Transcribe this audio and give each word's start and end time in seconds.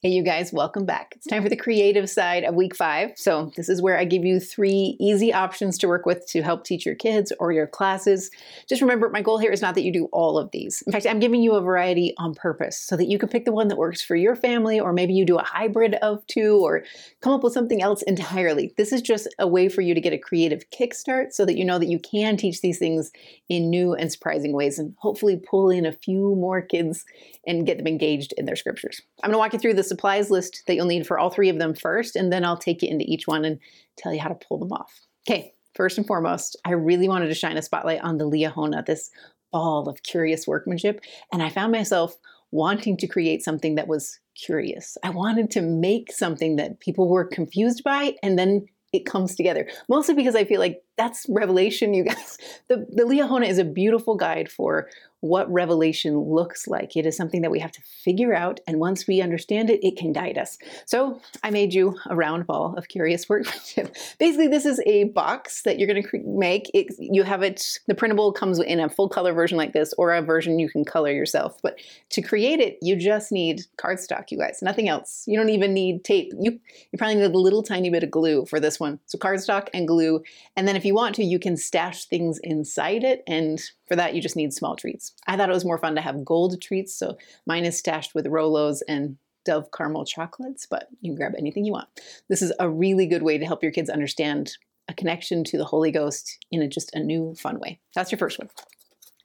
Hey, 0.00 0.10
you 0.10 0.22
guys, 0.22 0.52
welcome 0.52 0.86
back. 0.86 1.14
It's 1.16 1.26
time 1.26 1.42
for 1.42 1.48
the 1.48 1.56
creative 1.56 2.08
side 2.08 2.44
of 2.44 2.54
week 2.54 2.76
five. 2.76 3.14
So, 3.16 3.50
this 3.56 3.68
is 3.68 3.82
where 3.82 3.98
I 3.98 4.04
give 4.04 4.24
you 4.24 4.38
three 4.38 4.96
easy 5.00 5.32
options 5.32 5.76
to 5.78 5.88
work 5.88 6.06
with 6.06 6.24
to 6.28 6.40
help 6.40 6.62
teach 6.62 6.86
your 6.86 6.94
kids 6.94 7.32
or 7.40 7.50
your 7.50 7.66
classes. 7.66 8.30
Just 8.68 8.80
remember, 8.80 9.08
my 9.08 9.22
goal 9.22 9.38
here 9.38 9.50
is 9.50 9.60
not 9.60 9.74
that 9.74 9.82
you 9.82 9.92
do 9.92 10.04
all 10.12 10.38
of 10.38 10.52
these. 10.52 10.84
In 10.86 10.92
fact, 10.92 11.04
I'm 11.04 11.18
giving 11.18 11.42
you 11.42 11.54
a 11.54 11.60
variety 11.60 12.14
on 12.16 12.36
purpose 12.36 12.78
so 12.78 12.96
that 12.96 13.08
you 13.08 13.18
can 13.18 13.28
pick 13.28 13.44
the 13.44 13.50
one 13.50 13.66
that 13.66 13.76
works 13.76 14.00
for 14.00 14.14
your 14.14 14.36
family, 14.36 14.78
or 14.78 14.92
maybe 14.92 15.14
you 15.14 15.26
do 15.26 15.36
a 15.36 15.42
hybrid 15.42 15.96
of 15.96 16.24
two, 16.28 16.60
or 16.62 16.84
come 17.20 17.32
up 17.32 17.42
with 17.42 17.52
something 17.52 17.82
else 17.82 18.02
entirely. 18.02 18.72
This 18.76 18.92
is 18.92 19.02
just 19.02 19.26
a 19.40 19.48
way 19.48 19.68
for 19.68 19.80
you 19.80 19.94
to 19.94 20.00
get 20.00 20.12
a 20.12 20.18
creative 20.18 20.62
kickstart 20.70 21.32
so 21.32 21.44
that 21.44 21.58
you 21.58 21.64
know 21.64 21.80
that 21.80 21.88
you 21.88 21.98
can 21.98 22.36
teach 22.36 22.60
these 22.60 22.78
things 22.78 23.10
in 23.48 23.68
new 23.68 23.94
and 23.94 24.12
surprising 24.12 24.52
ways 24.52 24.78
and 24.78 24.94
hopefully 24.98 25.36
pull 25.36 25.70
in 25.70 25.84
a 25.84 25.90
few 25.90 26.36
more 26.36 26.62
kids 26.62 27.04
and 27.48 27.66
get 27.66 27.78
them 27.78 27.88
engaged 27.88 28.32
in 28.36 28.44
their 28.44 28.54
scriptures. 28.54 29.02
I'm 29.24 29.30
going 29.30 29.34
to 29.34 29.38
walk 29.38 29.54
you 29.54 29.58
through 29.58 29.74
the 29.74 29.87
supplies 29.88 30.30
list 30.30 30.62
that 30.66 30.74
you'll 30.74 30.86
need 30.86 31.06
for 31.06 31.18
all 31.18 31.30
three 31.30 31.48
of 31.48 31.58
them 31.58 31.74
first, 31.74 32.16
and 32.16 32.32
then 32.32 32.44
I'll 32.44 32.56
take 32.56 32.82
you 32.82 32.88
into 32.88 33.04
each 33.08 33.26
one 33.26 33.44
and 33.44 33.58
tell 33.96 34.12
you 34.12 34.20
how 34.20 34.28
to 34.28 34.46
pull 34.46 34.58
them 34.58 34.72
off. 34.72 35.00
Okay, 35.28 35.52
first 35.74 35.98
and 35.98 36.06
foremost, 36.06 36.56
I 36.64 36.72
really 36.72 37.08
wanted 37.08 37.28
to 37.28 37.34
shine 37.34 37.56
a 37.56 37.62
spotlight 37.62 38.02
on 38.02 38.18
the 38.18 38.28
Liahona, 38.28 38.84
this 38.84 39.10
ball 39.52 39.88
of 39.88 40.02
curious 40.02 40.46
workmanship, 40.46 41.00
and 41.32 41.42
I 41.42 41.48
found 41.48 41.72
myself 41.72 42.16
wanting 42.50 42.96
to 42.96 43.06
create 43.06 43.42
something 43.42 43.74
that 43.74 43.88
was 43.88 44.18
curious. 44.34 44.96
I 45.02 45.10
wanted 45.10 45.50
to 45.52 45.62
make 45.62 46.12
something 46.12 46.56
that 46.56 46.80
people 46.80 47.08
were 47.08 47.24
confused 47.24 47.82
by 47.84 48.14
and 48.22 48.38
then 48.38 48.66
it 48.92 49.04
comes 49.04 49.36
together. 49.36 49.68
Mostly 49.88 50.14
because 50.14 50.34
I 50.34 50.44
feel 50.44 50.60
like 50.60 50.82
that's 50.96 51.26
revelation, 51.28 51.94
you 51.94 52.04
guys. 52.04 52.38
The, 52.68 52.86
the 52.90 53.04
Liahona 53.04 53.48
is 53.48 53.56
a 53.56 53.64
beautiful 53.64 54.14
guide 54.14 54.50
for 54.50 54.90
what 55.20 55.50
revelation 55.52 56.18
looks 56.18 56.68
like. 56.68 56.96
It 56.96 57.06
is 57.06 57.16
something 57.16 57.42
that 57.42 57.50
we 57.50 57.58
have 57.58 57.72
to 57.72 57.82
figure 57.82 58.34
out, 58.34 58.60
and 58.66 58.78
once 58.78 59.06
we 59.06 59.20
understand 59.20 59.70
it, 59.70 59.84
it 59.84 59.96
can 59.96 60.12
guide 60.12 60.38
us. 60.38 60.58
So 60.86 61.20
I 61.42 61.50
made 61.50 61.74
you 61.74 61.96
a 62.06 62.14
round 62.14 62.46
ball 62.46 62.74
of 62.76 62.88
curious 62.88 63.28
workmanship. 63.28 63.94
Basically, 64.18 64.48
this 64.48 64.64
is 64.64 64.80
a 64.86 65.04
box 65.04 65.62
that 65.62 65.78
you're 65.78 65.88
going 65.88 66.02
to 66.02 66.22
make. 66.24 66.70
It, 66.74 66.94
you 66.98 67.22
have 67.24 67.42
it. 67.42 67.78
The 67.86 67.94
printable 67.94 68.32
comes 68.32 68.58
in 68.58 68.80
a 68.80 68.88
full 68.88 69.08
color 69.08 69.32
version 69.32 69.58
like 69.58 69.72
this, 69.72 69.92
or 69.98 70.14
a 70.14 70.22
version 70.22 70.58
you 70.58 70.68
can 70.68 70.84
color 70.84 71.12
yourself. 71.12 71.58
But 71.62 71.78
to 72.10 72.22
create 72.22 72.60
it, 72.60 72.78
you 72.80 72.96
just 72.96 73.32
need 73.32 73.62
cardstock, 73.76 74.30
you 74.30 74.38
guys. 74.38 74.60
Nothing 74.62 74.88
else. 74.88 75.24
You 75.26 75.38
don't 75.38 75.50
even 75.50 75.74
need 75.74 76.04
tape. 76.04 76.32
You 76.38 76.60
you 76.92 76.98
probably 76.98 77.16
need 77.16 77.24
a 77.24 77.38
little 77.38 77.62
tiny 77.62 77.90
bit 77.90 78.02
of 78.02 78.10
glue 78.10 78.46
for 78.46 78.60
this 78.60 78.78
one. 78.78 79.00
So 79.06 79.18
cardstock 79.18 79.68
and 79.74 79.86
glue, 79.86 80.22
and 80.56 80.68
then 80.68 80.76
if 80.76 80.84
you 80.84 80.94
want 80.94 81.16
to, 81.16 81.24
you 81.24 81.38
can 81.38 81.56
stash 81.56 82.04
things 82.04 82.38
inside 82.42 83.04
it 83.04 83.22
and 83.26 83.60
for 83.88 83.96
that, 83.96 84.14
you 84.14 84.20
just 84.20 84.36
need 84.36 84.52
small 84.52 84.76
treats. 84.76 85.07
I 85.26 85.36
thought 85.36 85.50
it 85.50 85.54
was 85.54 85.64
more 85.64 85.78
fun 85.78 85.94
to 85.94 86.00
have 86.00 86.24
gold 86.24 86.60
treats, 86.60 86.94
so 86.94 87.16
mine 87.46 87.64
is 87.64 87.78
stashed 87.78 88.14
with 88.14 88.26
Rolos 88.26 88.80
and 88.88 89.16
Dove 89.44 89.70
caramel 89.72 90.04
chocolates, 90.04 90.66
but 90.66 90.88
you 91.00 91.10
can 91.10 91.16
grab 91.16 91.32
anything 91.38 91.64
you 91.64 91.72
want. 91.72 91.88
This 92.28 92.42
is 92.42 92.52
a 92.58 92.68
really 92.68 93.06
good 93.06 93.22
way 93.22 93.38
to 93.38 93.46
help 93.46 93.62
your 93.62 93.72
kids 93.72 93.88
understand 93.88 94.52
a 94.88 94.94
connection 94.94 95.44
to 95.44 95.58
the 95.58 95.64
Holy 95.64 95.90
Ghost 95.90 96.44
in 96.50 96.62
a, 96.62 96.68
just 96.68 96.94
a 96.94 97.00
new, 97.00 97.34
fun 97.34 97.58
way. 97.60 97.78
That's 97.94 98.10
your 98.10 98.18
first 98.18 98.38
one. 98.38 98.48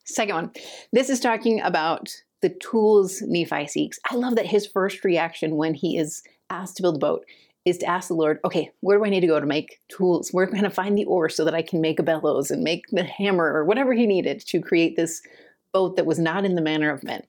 Second 0.05 0.35
one, 0.35 0.51
this 0.91 1.09
is 1.09 1.19
talking 1.19 1.61
about 1.61 2.09
the 2.41 2.49
tools 2.49 3.21
Nephi 3.21 3.67
seeks. 3.67 3.99
I 4.09 4.15
love 4.15 4.35
that 4.35 4.45
his 4.45 4.67
first 4.67 5.03
reaction 5.05 5.55
when 5.55 5.73
he 5.73 5.97
is 5.97 6.23
asked 6.49 6.77
to 6.77 6.83
build 6.83 6.97
a 6.97 6.99
boat 6.99 7.25
is 7.65 7.77
to 7.77 7.85
ask 7.85 8.09
the 8.09 8.13
Lord, 8.13 8.39
okay, 8.43 8.71
where 8.81 8.97
do 8.97 9.05
I 9.05 9.09
need 9.09 9.21
to 9.21 9.27
go 9.27 9.39
to 9.39 9.45
make 9.45 9.79
tools? 9.87 10.29
Where 10.31 10.47
can 10.47 10.65
I 10.65 10.69
find 10.69 10.97
the 10.97 11.05
ore 11.05 11.29
so 11.29 11.45
that 11.45 11.55
I 11.55 11.61
can 11.61 11.79
make 11.79 11.99
a 11.99 12.03
bellows 12.03 12.51
and 12.51 12.61
make 12.61 12.83
the 12.91 13.03
hammer 13.03 13.45
or 13.45 13.63
whatever 13.63 13.93
he 13.93 14.05
needed 14.05 14.41
to 14.47 14.59
create 14.59 14.97
this 14.97 15.22
boat 15.73 15.95
that 15.95 16.06
was 16.06 16.19
not 16.19 16.45
in 16.45 16.56
the 16.56 16.61
manner 16.61 16.91
of 16.91 17.03
men? 17.03 17.23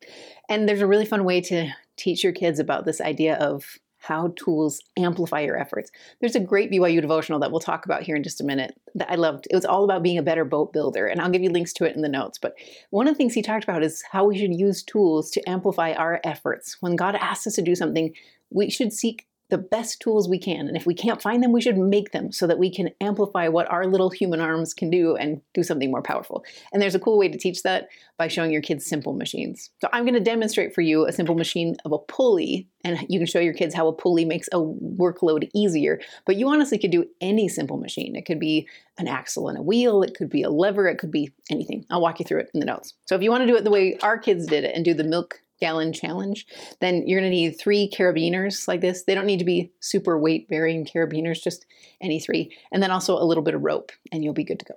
And 0.49 0.69
there's 0.69 0.83
a 0.83 0.87
really 0.87 1.07
fun 1.07 1.25
way 1.25 1.41
to 1.43 1.71
teach 1.97 2.23
your 2.23 2.33
kids 2.33 2.59
about 2.59 2.85
this 2.85 3.01
idea 3.01 3.37
of 3.37 3.79
how 4.05 4.35
tools 4.37 4.83
amplify 4.99 5.41
your 5.41 5.59
efforts. 5.59 5.91
There's 6.21 6.37
a 6.37 6.41
great 6.41 6.71
BYU 6.71 7.01
devotional 7.01 7.41
that 7.41 7.51
we'll 7.51 7.61
talk 7.61 7.87
about 7.87 8.03
here 8.03 8.17
in 8.17 8.23
just 8.23 8.41
a 8.41 8.45
minute 8.45 8.79
that 8.95 9.11
I 9.11 9.15
loved. 9.15 9.47
It 9.51 9.55
was 9.55 9.65
all 9.65 9.83
about 9.83 10.03
being 10.03 10.19
a 10.19 10.23
better 10.23 10.45
boat 10.45 10.75
builder, 10.75 11.07
and 11.07 11.23
I'll 11.23 11.31
give 11.31 11.43
you 11.43 11.49
links 11.49 11.73
to 11.75 11.87
it 11.87 11.97
in 11.97 12.03
the 12.03 12.09
notes. 12.09 12.39
But 12.39 12.55
one 12.91 13.09
of 13.09 13.15
the 13.15 13.17
things 13.17 13.33
he 13.33 13.41
talked 13.41 13.65
about 13.65 13.83
is 13.83 14.05
how 14.13 14.27
we 14.27 14.39
should 14.39 14.55
use 14.55 14.83
tools 14.83 15.31
to 15.31 15.49
amplify 15.49 15.93
our 15.93 16.21
efforts. 16.23 16.77
When 16.81 16.97
God 16.97 17.15
asks 17.15 17.47
us 17.47 17.55
to 17.55 17.63
do 17.63 17.75
something, 17.75 18.15
we 18.51 18.69
should 18.69 18.93
seek 18.93 19.27
the 19.51 19.59
best 19.59 20.01
tools 20.01 20.29
we 20.29 20.39
can. 20.39 20.67
And 20.69 20.77
if 20.77 20.87
we 20.87 20.95
can't 20.95 21.21
find 21.21 21.43
them, 21.43 21.53
we 21.53 21.61
should 21.61 21.77
make 21.77 22.13
them 22.13 22.33
so 22.33 22.47
that 22.47 22.59
we 22.59 22.71
can 22.71 22.91
amplify 23.01 23.49
what 23.49 23.71
our 23.71 23.87
little 23.87 24.11
human 24.11 24.41
arms 24.41 24.73
can 24.73 24.91
do 24.91 25.17
and 25.17 25.41
do 25.53 25.63
something 25.63 25.91
more 25.91 26.03
powerful. 26.03 26.45
And 26.73 26.81
there's 26.81 26.95
a 26.95 27.01
cool 27.01 27.19
way 27.19 27.29
to 27.29 27.39
teach 27.39 27.63
that 27.63 27.89
by 28.17 28.29
showing 28.29 28.53
your 28.53 28.63
kids 28.63 28.87
simple 28.87 29.13
machines. 29.13 29.71
So 29.81 29.89
I'm 29.93 30.05
going 30.05 30.15
to 30.15 30.21
demonstrate 30.21 30.75
for 30.75 30.81
you 30.81 31.07
a 31.07 31.13
simple 31.13 31.35
machine 31.35 31.77
of 31.85 31.93
a 31.93 31.99
pulley, 31.99 32.69
and 32.85 32.99
you 33.09 33.19
can 33.19 33.27
show 33.27 33.41
your 33.41 33.55
kids 33.55 33.75
how 33.75 33.87
a 33.89 33.93
pulley 33.93 34.25
makes 34.25 34.49
a 34.49 34.59
workload 34.59 35.51
easier. 35.55 36.01
But 36.25 36.37
you 36.37 36.49
honestly 36.49 36.79
could 36.79 36.91
do 36.91 37.07
any 37.21 37.49
simple 37.49 37.77
machine. 37.77 38.17
It 38.17 38.25
could 38.25 38.41
be 38.41 38.69
an 38.99 39.09
axle 39.09 39.49
and 39.49 39.59
a 39.59 39.63
wheel, 39.63 40.03
it 40.03 40.15
could 40.15 40.31
be 40.31 40.43
a 40.43 40.51
lever, 40.51 40.87
it 40.87 40.99
could 40.99 41.11
be 41.11 41.33
anything. 41.51 41.85
I'll 41.91 42.01
walk 42.01 42.21
you 42.21 42.25
through 42.25 42.41
it 42.41 42.51
in 42.55 42.61
the 42.61 42.67
notes. 42.67 42.95
So 43.07 43.15
if 43.15 43.23
you 43.23 43.31
want 43.31 43.43
to 43.43 43.47
do 43.47 43.57
it 43.57 43.65
the 43.65 43.71
way 43.71 43.99
our 44.03 44.19
kids 44.19 44.47
did 44.47 44.65
it 44.65 44.75
and 44.75 44.85
do 44.85 44.95
the 44.95 45.05
milk 45.05 45.41
gallon 45.65 45.95
challenge, 45.95 46.47
then 46.81 47.07
you're 47.07 47.19
going 47.19 47.31
to 47.31 47.35
need 47.35 47.59
three 47.59 47.91
carabiners 47.91 48.69
like 48.69 48.83
this. 48.83 49.05
They 49.05 49.15
don't 49.15 49.25
need 49.25 49.39
to 49.39 49.47
be 49.47 49.73
super 49.81 50.19
weight 50.19 50.47
bearing 50.47 50.85
carabiners, 50.85 51.43
just 51.43 51.65
any 52.03 52.21
three. 52.21 52.55
And 52.71 52.83
then 52.83 52.91
also 52.91 53.17
a 53.17 53.25
little 53.25 53.43
bit 53.43 53.55
of 53.55 53.63
rope, 53.63 53.91
and 54.13 54.23
you'll 54.23 54.35
be 54.35 54.45
good 54.45 54.59
to 54.59 54.67
go. 54.67 54.75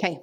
Okay, 0.00 0.20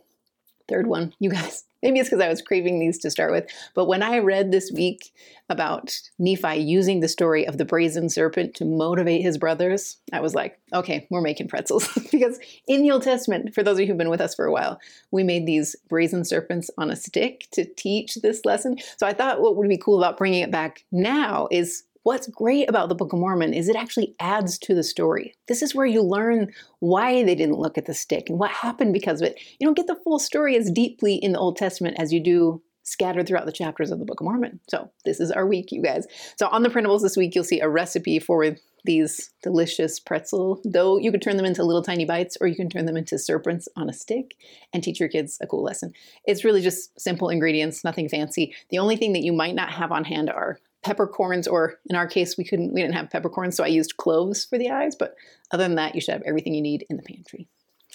third 0.67 0.85
one, 0.85 1.13
you 1.19 1.29
guys. 1.29 1.63
Maybe 1.85 1.99
it's 1.99 2.09
because 2.09 2.23
I 2.23 2.29
was 2.29 2.41
craving 2.41 2.79
these 2.79 2.97
to 2.97 3.11
start 3.11 3.31
with. 3.31 3.45
But 3.75 3.85
when 3.85 4.01
I 4.01 4.17
read 4.17 4.51
this 4.51 4.71
week 4.71 5.13
about 5.49 5.95
Nephi 6.17 6.55
using 6.55 6.99
the 6.99 7.07
story 7.07 7.47
of 7.47 7.59
the 7.59 7.63
brazen 7.63 8.09
serpent 8.09 8.55
to 8.55 8.65
motivate 8.65 9.21
his 9.21 9.37
brothers, 9.37 9.97
I 10.11 10.19
was 10.19 10.33
like, 10.33 10.59
okay, 10.73 11.05
we're 11.11 11.21
making 11.21 11.47
pretzels. 11.47 11.87
because 12.11 12.39
in 12.67 12.81
the 12.81 12.89
Old 12.89 13.03
Testament, 13.03 13.53
for 13.53 13.61
those 13.61 13.75
of 13.75 13.81
you 13.81 13.85
who've 13.85 13.99
been 13.99 14.09
with 14.09 14.19
us 14.19 14.33
for 14.33 14.45
a 14.45 14.51
while, 14.51 14.79
we 15.11 15.23
made 15.23 15.45
these 15.45 15.75
brazen 15.87 16.25
serpents 16.25 16.71
on 16.75 16.89
a 16.89 16.95
stick 16.95 17.47
to 17.51 17.65
teach 17.75 18.15
this 18.15 18.45
lesson. 18.45 18.77
So 18.97 19.05
I 19.05 19.13
thought 19.13 19.39
what 19.39 19.55
would 19.55 19.69
be 19.69 19.77
cool 19.77 19.99
about 19.99 20.17
bringing 20.17 20.41
it 20.41 20.49
back 20.49 20.85
now 20.91 21.47
is 21.51 21.83
What's 22.05 22.27
great 22.27 22.69
about 22.69 22.89
the 22.89 22.93
Book 22.93 23.13
of 23.13 23.19
Mormon 23.19 23.51
is 23.51 23.67
it 23.67 23.75
actually 23.75 24.13
adds 24.19 24.59
to 24.59 24.75
the 24.75 24.83
story. 24.83 25.33
This 25.47 25.63
is 25.63 25.73
where 25.73 25.87
you 25.87 26.03
learn 26.03 26.53
why 26.77 27.23
they 27.23 27.33
didn't 27.33 27.57
look 27.57 27.79
at 27.79 27.87
the 27.87 27.95
stick 27.95 28.29
and 28.29 28.37
what 28.37 28.51
happened 28.51 28.93
because 28.93 29.21
of 29.21 29.29
it. 29.29 29.39
You 29.59 29.65
don't 29.65 29.75
get 29.75 29.87
the 29.87 29.99
full 30.03 30.19
story 30.19 30.55
as 30.55 30.69
deeply 30.69 31.15
in 31.15 31.31
the 31.31 31.39
Old 31.39 31.57
Testament 31.57 31.95
as 31.97 32.13
you 32.13 32.19
do 32.19 32.61
scattered 32.83 33.25
throughout 33.25 33.47
the 33.47 33.51
chapters 33.51 33.89
of 33.89 33.97
the 33.97 34.05
Book 34.05 34.19
of 34.19 34.25
Mormon. 34.25 34.59
So, 34.69 34.91
this 35.03 35.19
is 35.19 35.31
our 35.31 35.47
week, 35.47 35.71
you 35.71 35.81
guys. 35.81 36.05
So, 36.37 36.47
on 36.49 36.61
the 36.61 36.69
printables 36.69 37.01
this 37.01 37.17
week, 37.17 37.33
you'll 37.33 37.43
see 37.43 37.59
a 37.59 37.67
recipe 37.67 38.19
for 38.19 38.55
these 38.83 39.31
delicious 39.41 39.99
pretzel 39.99 40.61
Though 40.63 40.99
You 40.99 41.11
could 41.11 41.23
turn 41.23 41.37
them 41.37 41.45
into 41.47 41.63
little 41.63 41.81
tiny 41.81 42.05
bites 42.05 42.37
or 42.39 42.45
you 42.45 42.55
can 42.55 42.69
turn 42.69 42.85
them 42.85 42.97
into 42.97 43.17
serpents 43.17 43.67
on 43.75 43.89
a 43.89 43.93
stick 43.93 44.35
and 44.73 44.83
teach 44.83 44.99
your 44.99 45.09
kids 45.09 45.39
a 45.41 45.47
cool 45.47 45.63
lesson. 45.63 45.91
It's 46.25 46.43
really 46.43 46.61
just 46.61 46.99
simple 46.99 47.29
ingredients, 47.29 47.83
nothing 47.83 48.09
fancy. 48.09 48.53
The 48.69 48.77
only 48.77 48.95
thing 48.95 49.13
that 49.13 49.23
you 49.23 49.33
might 49.33 49.55
not 49.55 49.71
have 49.71 49.91
on 49.91 50.03
hand 50.03 50.29
are 50.29 50.59
peppercorns, 50.85 51.47
or 51.47 51.79
in 51.89 51.95
our 51.95 52.05
case, 52.05 52.37
we 52.37 52.43
couldn't, 52.43 52.71
we 52.71 52.81
didn't 52.81 52.93
have 52.93 53.09
peppercorns, 53.09 53.57
so 53.57 53.63
I 53.63 53.67
used 53.67 53.97
cloves 53.97 54.45
for 54.45 54.59
the 54.59 54.69
eyes. 54.69 54.95
But 54.95 55.15
other 55.51 55.63
than 55.63 55.75
that, 55.75 55.95
you 55.95 56.01
should 56.01 56.13
have 56.13 56.21
everything 56.27 56.53
you 56.53 56.61
need 56.61 56.85
in 56.91 56.97
the 56.97 57.03
pantry. 57.03 57.47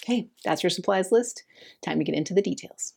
Okay, 0.02 0.28
that's 0.44 0.64
your 0.64 0.70
supplies 0.70 1.12
list. 1.12 1.44
Time 1.84 1.98
to 1.98 2.04
get 2.04 2.16
into 2.16 2.34
the 2.34 2.42
details. 2.42 2.94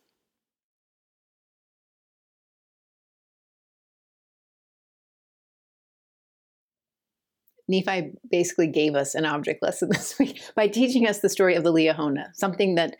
Nephi 7.67 8.13
basically 8.29 8.67
gave 8.67 8.95
us 8.95 9.13
an 9.13 9.25
object 9.25 9.61
lesson 9.61 9.89
this 9.91 10.17
week 10.17 10.41
by 10.55 10.67
teaching 10.67 11.07
us 11.07 11.19
the 11.19 11.29
story 11.29 11.53
of 11.53 11.63
the 11.63 11.71
Liahona, 11.71 12.35
something 12.35 12.75
that 12.75 12.95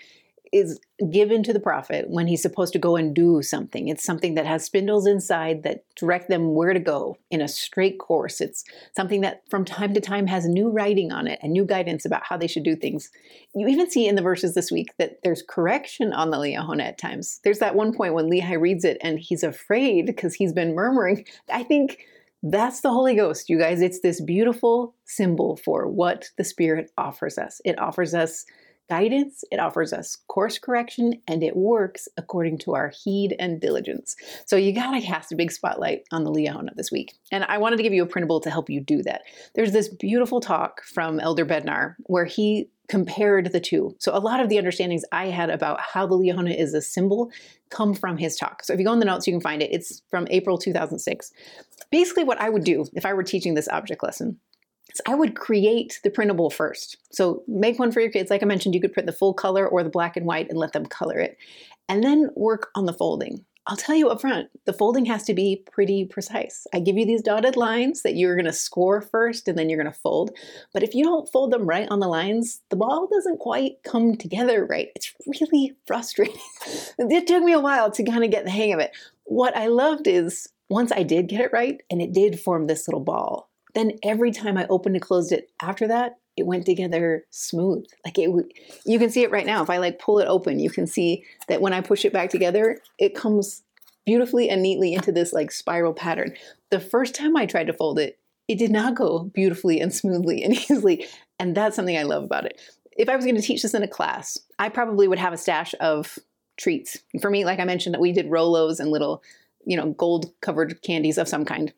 is 0.53 0.79
given 1.09 1.41
to 1.44 1.51
the 1.51 1.59
prophet 1.59 2.05
when 2.07 2.27
he's 2.27 2.41
supposed 2.41 2.71
to 2.71 2.79
go 2.79 2.95
and 2.95 3.15
do 3.15 3.41
something. 3.41 3.88
It's 3.88 4.03
something 4.03 4.35
that 4.35 4.45
has 4.45 4.63
spindles 4.63 5.07
inside 5.07 5.63
that 5.63 5.83
direct 5.95 6.29
them 6.29 6.53
where 6.53 6.73
to 6.73 6.79
go 6.79 7.17
in 7.31 7.41
a 7.41 7.47
straight 7.47 8.00
course. 8.00 8.39
It's 8.39 8.63
something 8.95 9.21
that 9.21 9.41
from 9.50 9.65
time 9.65 9.94
to 9.95 10.00
time 10.00 10.27
has 10.27 10.47
new 10.47 10.69
writing 10.69 11.11
on 11.11 11.27
it 11.27 11.39
and 11.41 11.51
new 11.51 11.65
guidance 11.65 12.05
about 12.05 12.23
how 12.23 12.38
they 12.38 12.47
should 12.47 12.63
do 12.63 12.75
things. 12.75 13.09
You 13.55 13.67
even 13.67 13.89
see 13.89 14.07
in 14.07 14.15
the 14.15 14.21
verses 14.21 14.53
this 14.53 14.71
week 14.71 14.94
that 15.00 15.17
there's 15.23 15.44
correction 15.47 16.13
on 16.13 16.29
the 16.29 16.38
Liahona 16.38 16.83
at 16.83 16.99
times. 16.99 17.39
There's 17.44 17.59
that 17.59 17.75
one 17.75 17.94
point 17.94 18.13
when 18.13 18.29
Lehi 18.29 18.59
reads 18.61 18.85
it 18.85 18.97
and 19.01 19.19
he's 19.19 19.44
afraid 19.44 20.06
because 20.06 20.35
he's 20.35 20.53
been 20.53 20.75
murmuring. 20.75 21.25
I 21.51 21.63
think 21.63 22.06
that's 22.44 22.81
the 22.81 22.91
Holy 22.91 23.15
Ghost, 23.15 23.49
you 23.49 23.57
guys. 23.57 23.81
It's 23.81 24.01
this 24.01 24.21
beautiful 24.21 24.94
symbol 25.06 25.56
for 25.57 25.88
what 25.88 26.29
the 26.38 26.44
Spirit 26.44 26.91
offers 26.97 27.38
us. 27.38 27.59
It 27.65 27.79
offers 27.79 28.13
us 28.13 28.45
guidance, 28.94 29.44
it 29.50 29.60
offers 29.60 29.92
us 29.92 30.18
course 30.28 30.60
correction, 30.60 31.19
and 31.28 31.42
it 31.42 31.56
works 31.56 32.07
according 32.16 32.60
to 32.60 32.75
our 32.75 32.90
heed 33.04 33.36
and 33.40 33.60
diligence. 33.60 34.16
So 34.45 34.56
you 34.56 34.72
gotta 34.72 35.01
cast 35.01 35.31
a 35.31 35.36
big 35.36 35.51
spotlight 35.51 36.04
on 36.12 36.24
the 36.24 36.31
Liahona 36.31 36.75
this 36.75 36.92
week. 36.92 37.13
And 37.31 37.44
I 37.45 37.57
wanted 37.57 37.78
to 37.78 37.84
give 37.84 37.94
you 37.94 38.04
a 38.04 38.06
printable 38.06 38.40
to 38.42 38.51
help 38.51 38.69
you 38.69 38.80
do 38.80 39.01
that. 39.01 39.24
There's 39.56 39.72
this 39.72 39.90
beautiful 39.90 40.42
talk 40.42 40.84
from 40.84 41.19
Elder 41.19 41.44
Bednar 41.44 41.95
where 42.04 42.25
he 42.25 42.69
compared 42.88 43.51
the 43.51 43.60
two. 43.60 43.95
So 43.98 44.16
a 44.16 44.19
lot 44.19 44.40
of 44.40 44.50
the 44.50 44.60
understandings 44.60 45.01
I 45.12 45.30
had 45.30 45.50
about 45.50 45.80
how 45.80 46.06
the 46.06 46.16
Liahona 46.16 46.56
is 46.56 46.75
a 46.75 46.81
symbol 46.81 47.31
come 47.72 47.95
from 47.95 48.19
his 48.19 48.36
talk. 48.36 48.63
So 48.63 48.74
if 48.74 48.80
you 48.80 48.86
go 48.86 48.94
in 48.94 49.00
the 49.00 49.06
notes, 49.06 49.25
you 49.25 49.34
can 49.34 49.42
find 49.42 49.63
it. 49.63 49.72
It's 49.74 50.04
from 50.12 50.28
April 50.30 50.60
2006. 50.60 51.31
Basically, 51.90 52.25
what 52.25 52.40
I 52.40 52.50
would 52.50 52.63
do 52.63 52.86
if 52.94 53.07
I 53.07 53.13
were 53.13 53.24
teaching 53.24 53.56
this 53.56 53.69
object 53.69 54.04
lesson 54.04 54.38
I 55.07 55.16
would 55.16 55.36
create 55.36 56.00
the 56.04 56.10
printable 56.10 56.50
first. 56.50 56.98
So 57.12 57.44
make 57.48 57.80
one 57.80 57.92
for 57.92 58.00
your 58.00 58.12
kids. 58.12 58.30
Like 58.30 58.44
I 58.44 58.45
mentioned, 58.45 58.75
you 58.75 58.81
could 58.81 58.94
print 58.94 59.07
the 59.07 59.13
full 59.13 59.34
color 59.34 59.68
or 59.68 59.84
the 59.84 59.90
black 59.90 60.16
and 60.16 60.25
white 60.25 60.50
and 60.50 60.57
let 60.57 60.74
them 60.74 60.86
color 60.86 61.19
it. 61.19 61.38
And 61.90 62.04
then 62.04 62.30
work 62.36 62.69
on 62.75 62.86
the 62.86 62.94
folding. 62.94 63.45
I'll 63.66 63.78
tell 63.78 63.95
you 63.95 64.10
up 64.10 64.19
front, 64.19 64.50
the 64.66 64.74
folding 64.74 65.06
has 65.06 65.24
to 65.24 65.34
be 65.34 65.63
pretty 65.72 66.04
precise. 66.04 66.68
I 66.74 66.81
give 66.81 66.98
you 66.98 67.06
these 67.06 67.22
dotted 67.22 67.56
lines 67.56 68.01
that 68.01 68.16
you're 68.16 68.36
going 68.36 68.45
to 68.45 68.54
score 68.54 69.00
first 69.00 69.48
and 69.48 69.57
then 69.57 69.69
you're 69.69 69.81
going 69.81 69.92
to 69.92 70.00
fold. 70.00 70.31
But 70.74 70.84
if 70.84 70.94
you 70.94 71.06
don't 71.06 71.31
fold 71.31 71.51
them 71.51 71.66
right 71.66 71.88
on 71.90 72.01
the 72.01 72.07
lines, 72.07 72.62
the 72.69 72.75
ball 72.75 73.07
doesn't 73.07 73.40
quite 73.40 73.81
come 73.84 74.18
together 74.18 74.66
right. 74.66 74.90
It's 74.95 75.13
really 75.25 75.78
frustrating. 75.88 76.36
it 77.00 77.25
took 77.25 77.44
me 77.44 77.54
a 77.54 77.60
while 77.60 77.90
to 77.92 78.04
kind 78.04 78.25
of 78.25 78.31
get 78.31 78.44
the 78.44 78.51
hang 78.51 78.74
of 78.74 78.80
it. 78.80 78.92
What 79.24 79.56
I 79.56 79.68
loved 79.68 80.07
is 80.07 80.50
once 80.69 80.92
I 80.92 81.04
did 81.04 81.30
get 81.30 81.40
it 81.40 81.54
right 81.54 81.81
and 81.90 82.01
it 82.01 82.12
did 82.12 82.42
form 82.42 82.68
this 82.68 82.88
little 82.88 83.04
ball, 83.04 83.50
then 83.73 83.97
every 84.03 84.31
time 84.31 84.57
I 84.57 84.67
opened 84.67 84.95
and 84.95 85.01
closed 85.01 85.31
it 85.31 85.49
after 85.61 85.87
that, 85.87 86.17
it 86.35 86.45
went 86.45 86.65
together 86.65 87.25
smooth. 87.29 87.85
Like 88.05 88.17
it, 88.17 88.29
you 88.85 88.99
can 88.99 89.09
see 89.09 89.23
it 89.23 89.31
right 89.31 89.45
now. 89.45 89.61
If 89.61 89.69
I 89.69 89.77
like 89.77 89.99
pull 89.99 90.19
it 90.19 90.27
open, 90.27 90.59
you 90.59 90.69
can 90.69 90.87
see 90.87 91.23
that 91.47 91.61
when 91.61 91.73
I 91.73 91.81
push 91.81 92.05
it 92.05 92.13
back 92.13 92.29
together, 92.29 92.79
it 92.97 93.15
comes 93.15 93.63
beautifully 94.05 94.49
and 94.49 94.61
neatly 94.61 94.93
into 94.93 95.11
this 95.11 95.33
like 95.33 95.51
spiral 95.51 95.93
pattern. 95.93 96.35
The 96.69 96.79
first 96.79 97.15
time 97.15 97.35
I 97.37 97.45
tried 97.45 97.67
to 97.67 97.73
fold 97.73 97.99
it, 97.99 98.19
it 98.47 98.57
did 98.57 98.71
not 98.71 98.95
go 98.95 99.23
beautifully 99.23 99.79
and 99.79 99.93
smoothly 99.93 100.43
and 100.43 100.53
easily. 100.69 101.05
And 101.39 101.55
that's 101.55 101.75
something 101.75 101.97
I 101.97 102.03
love 102.03 102.23
about 102.23 102.45
it. 102.45 102.59
If 102.95 103.09
I 103.09 103.15
was 103.15 103.25
going 103.25 103.35
to 103.35 103.41
teach 103.41 103.61
this 103.61 103.73
in 103.73 103.83
a 103.83 103.87
class, 103.87 104.37
I 104.59 104.69
probably 104.69 105.07
would 105.07 105.19
have 105.19 105.33
a 105.33 105.37
stash 105.37 105.73
of 105.79 106.19
treats. 106.57 106.99
For 107.21 107.29
me, 107.29 107.45
like 107.45 107.59
I 107.59 107.65
mentioned, 107.65 107.95
that 107.95 108.01
we 108.01 108.11
did 108.11 108.27
Rolos 108.27 108.79
and 108.79 108.91
little, 108.91 109.23
you 109.65 109.77
know, 109.77 109.91
gold 109.91 110.31
covered 110.41 110.81
candies 110.83 111.17
of 111.17 111.27
some 111.27 111.45
kind. 111.45 111.73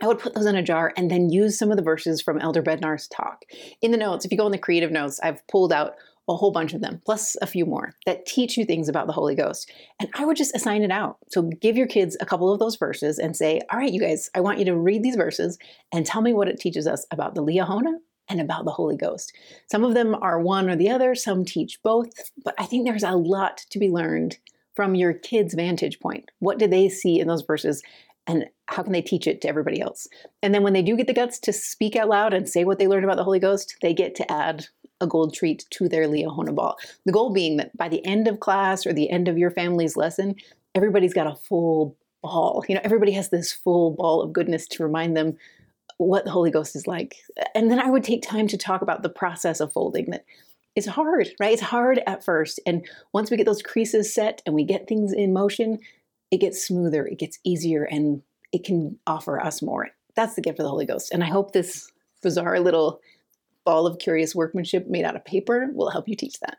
I 0.00 0.06
would 0.06 0.18
put 0.18 0.34
those 0.34 0.46
in 0.46 0.56
a 0.56 0.62
jar 0.62 0.92
and 0.96 1.10
then 1.10 1.30
use 1.30 1.58
some 1.58 1.70
of 1.70 1.76
the 1.76 1.82
verses 1.82 2.20
from 2.20 2.38
Elder 2.38 2.62
Bednar's 2.62 3.08
talk. 3.08 3.44
In 3.82 3.90
the 3.90 3.96
notes, 3.96 4.24
if 4.24 4.30
you 4.30 4.38
go 4.38 4.46
in 4.46 4.52
the 4.52 4.58
creative 4.58 4.90
notes, 4.90 5.20
I've 5.22 5.46
pulled 5.48 5.72
out 5.72 5.94
a 6.28 6.36
whole 6.36 6.50
bunch 6.50 6.74
of 6.74 6.80
them, 6.80 7.00
plus 7.04 7.36
a 7.40 7.46
few 7.46 7.64
more 7.64 7.94
that 8.04 8.26
teach 8.26 8.56
you 8.56 8.64
things 8.64 8.88
about 8.88 9.06
the 9.06 9.12
Holy 9.12 9.34
Ghost. 9.34 9.70
And 9.98 10.10
I 10.14 10.26
would 10.26 10.36
just 10.36 10.54
assign 10.54 10.82
it 10.82 10.90
out. 10.90 11.16
So 11.28 11.42
give 11.42 11.76
your 11.76 11.86
kids 11.86 12.16
a 12.20 12.26
couple 12.26 12.52
of 12.52 12.58
those 12.58 12.76
verses 12.76 13.18
and 13.18 13.34
say, 13.34 13.60
All 13.72 13.78
right, 13.78 13.92
you 13.92 14.00
guys, 14.00 14.30
I 14.34 14.40
want 14.40 14.58
you 14.58 14.66
to 14.66 14.76
read 14.76 15.02
these 15.02 15.16
verses 15.16 15.58
and 15.92 16.04
tell 16.04 16.20
me 16.20 16.34
what 16.34 16.48
it 16.48 16.60
teaches 16.60 16.86
us 16.86 17.06
about 17.10 17.34
the 17.34 17.42
Liahona 17.42 17.94
and 18.28 18.40
about 18.40 18.66
the 18.66 18.70
Holy 18.70 18.96
Ghost. 18.96 19.32
Some 19.70 19.84
of 19.84 19.94
them 19.94 20.14
are 20.20 20.38
one 20.38 20.68
or 20.68 20.76
the 20.76 20.90
other, 20.90 21.14
some 21.14 21.46
teach 21.46 21.82
both, 21.82 22.10
but 22.44 22.54
I 22.58 22.66
think 22.66 22.84
there's 22.86 23.02
a 23.02 23.12
lot 23.12 23.64
to 23.70 23.78
be 23.78 23.88
learned 23.88 24.36
from 24.74 24.94
your 24.94 25.12
kids' 25.12 25.54
vantage 25.54 25.98
point. 25.98 26.30
What 26.38 26.58
do 26.58 26.68
they 26.68 26.88
see 26.88 27.18
in 27.18 27.26
those 27.26 27.42
verses? 27.42 27.82
And 28.28 28.44
how 28.66 28.82
can 28.82 28.92
they 28.92 29.02
teach 29.02 29.26
it 29.26 29.40
to 29.40 29.48
everybody 29.48 29.80
else? 29.80 30.06
And 30.42 30.54
then 30.54 30.62
when 30.62 30.74
they 30.74 30.82
do 30.82 30.96
get 30.96 31.06
the 31.06 31.14
guts 31.14 31.38
to 31.40 31.52
speak 31.52 31.96
out 31.96 32.08
loud 32.08 32.34
and 32.34 32.48
say 32.48 32.64
what 32.64 32.78
they 32.78 32.86
learned 32.86 33.04
about 33.04 33.16
the 33.16 33.24
Holy 33.24 33.40
Ghost, 33.40 33.76
they 33.80 33.94
get 33.94 34.14
to 34.16 34.30
add 34.30 34.66
a 35.00 35.06
gold 35.06 35.32
treat 35.34 35.64
to 35.70 35.88
their 35.88 36.06
Liahona 36.06 36.54
ball. 36.54 36.76
The 37.06 37.12
goal 37.12 37.32
being 37.32 37.56
that 37.56 37.76
by 37.76 37.88
the 37.88 38.04
end 38.04 38.28
of 38.28 38.40
class 38.40 38.86
or 38.86 38.92
the 38.92 39.10
end 39.10 39.28
of 39.28 39.38
your 39.38 39.50
family's 39.50 39.96
lesson, 39.96 40.36
everybody's 40.74 41.14
got 41.14 41.26
a 41.26 41.36
full 41.36 41.96
ball. 42.22 42.64
You 42.68 42.74
know, 42.74 42.82
everybody 42.84 43.12
has 43.12 43.30
this 43.30 43.52
full 43.52 43.92
ball 43.92 44.20
of 44.20 44.32
goodness 44.32 44.66
to 44.68 44.82
remind 44.82 45.16
them 45.16 45.36
what 45.96 46.24
the 46.24 46.30
Holy 46.30 46.50
Ghost 46.50 46.76
is 46.76 46.86
like. 46.86 47.16
And 47.54 47.70
then 47.70 47.80
I 47.80 47.90
would 47.90 48.04
take 48.04 48.22
time 48.22 48.46
to 48.48 48.58
talk 48.58 48.82
about 48.82 49.02
the 49.02 49.08
process 49.08 49.60
of 49.60 49.72
folding 49.72 50.10
that 50.10 50.24
it's 50.76 50.86
hard, 50.86 51.28
right? 51.40 51.52
It's 51.52 51.62
hard 51.62 52.00
at 52.06 52.24
first. 52.24 52.60
And 52.64 52.86
once 53.12 53.30
we 53.30 53.36
get 53.36 53.46
those 53.46 53.62
creases 53.62 54.14
set 54.14 54.42
and 54.46 54.54
we 54.54 54.62
get 54.62 54.86
things 54.86 55.12
in 55.12 55.32
motion, 55.32 55.80
it 56.30 56.38
gets 56.38 56.66
smoother, 56.66 57.06
it 57.06 57.18
gets 57.18 57.38
easier, 57.44 57.84
and 57.84 58.22
it 58.52 58.64
can 58.64 58.98
offer 59.06 59.40
us 59.40 59.62
more. 59.62 59.88
That's 60.14 60.34
the 60.34 60.42
gift 60.42 60.58
of 60.58 60.64
the 60.64 60.70
Holy 60.70 60.86
Ghost. 60.86 61.12
And 61.12 61.22
I 61.22 61.28
hope 61.28 61.52
this 61.52 61.90
bizarre 62.22 62.60
little 62.60 63.00
ball 63.64 63.86
of 63.86 63.98
curious 63.98 64.34
workmanship 64.34 64.88
made 64.88 65.04
out 65.04 65.16
of 65.16 65.24
paper 65.24 65.68
will 65.72 65.90
help 65.90 66.08
you 66.08 66.16
teach 66.16 66.40
that. 66.40 66.58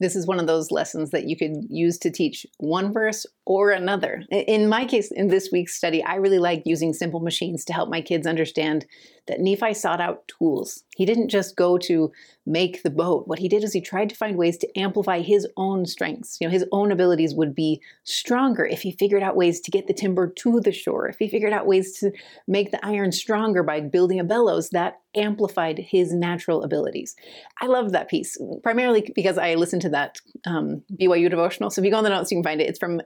this 0.00 0.16
is 0.16 0.26
one 0.26 0.38
of 0.38 0.46
those 0.46 0.70
lessons 0.70 1.10
that 1.10 1.26
you 1.26 1.36
could 1.36 1.64
use 1.68 1.98
to 1.98 2.10
teach 2.10 2.46
one 2.58 2.92
verse 2.92 3.26
or 3.46 3.70
another. 3.70 4.24
In 4.30 4.68
my 4.68 4.84
case, 4.84 5.12
in 5.12 5.28
this 5.28 5.50
week's 5.52 5.76
study, 5.76 6.02
I 6.02 6.16
really 6.16 6.40
like 6.40 6.62
using 6.66 6.92
simple 6.92 7.20
machines 7.20 7.64
to 7.66 7.72
help 7.72 7.88
my 7.88 8.00
kids 8.00 8.26
understand 8.26 8.86
that 9.28 9.40
Nephi 9.40 9.72
sought 9.72 10.00
out 10.00 10.26
tools. 10.28 10.84
He 10.96 11.04
didn't 11.04 11.28
just 11.28 11.56
go 11.56 11.78
to 11.78 12.12
make 12.44 12.82
the 12.82 12.90
boat. 12.90 13.26
What 13.26 13.38
he 13.38 13.48
did 13.48 13.64
is 13.64 13.72
he 13.72 13.80
tried 13.80 14.08
to 14.10 14.16
find 14.16 14.36
ways 14.36 14.56
to 14.58 14.78
amplify 14.78 15.20
his 15.20 15.46
own 15.56 15.84
strengths. 15.86 16.38
You 16.40 16.46
know, 16.46 16.52
his 16.52 16.64
own 16.72 16.92
abilities 16.92 17.34
would 17.34 17.54
be 17.54 17.80
stronger 18.04 18.64
if 18.64 18.82
he 18.82 18.92
figured 18.92 19.22
out 19.22 19.36
ways 19.36 19.60
to 19.60 19.70
get 19.70 19.86
the 19.86 19.94
timber 19.94 20.28
to 20.28 20.60
the 20.60 20.72
shore, 20.72 21.08
if 21.08 21.18
he 21.18 21.28
figured 21.28 21.52
out 21.52 21.66
ways 21.66 21.98
to 21.98 22.12
make 22.46 22.70
the 22.70 22.84
iron 22.84 23.10
stronger 23.10 23.62
by 23.62 23.80
building 23.80 24.20
a 24.20 24.24
bellows 24.24 24.70
that 24.70 25.00
amplified 25.16 25.78
his 25.78 26.12
natural 26.12 26.62
abilities. 26.62 27.16
I 27.60 27.66
love 27.66 27.92
that 27.92 28.08
piece, 28.08 28.36
primarily 28.62 29.10
because 29.14 29.38
I 29.38 29.54
listened 29.54 29.82
to 29.82 29.88
that 29.90 30.18
um, 30.46 30.82
BYU 30.92 31.30
devotional. 31.30 31.70
So 31.70 31.80
if 31.80 31.84
you 31.84 31.90
go 31.90 31.98
on 31.98 32.04
the 32.04 32.10
notes, 32.10 32.30
you 32.30 32.36
can 32.36 32.44
find 32.44 32.60
it. 32.60 32.68
It's 32.68 32.78
from 32.78 33.00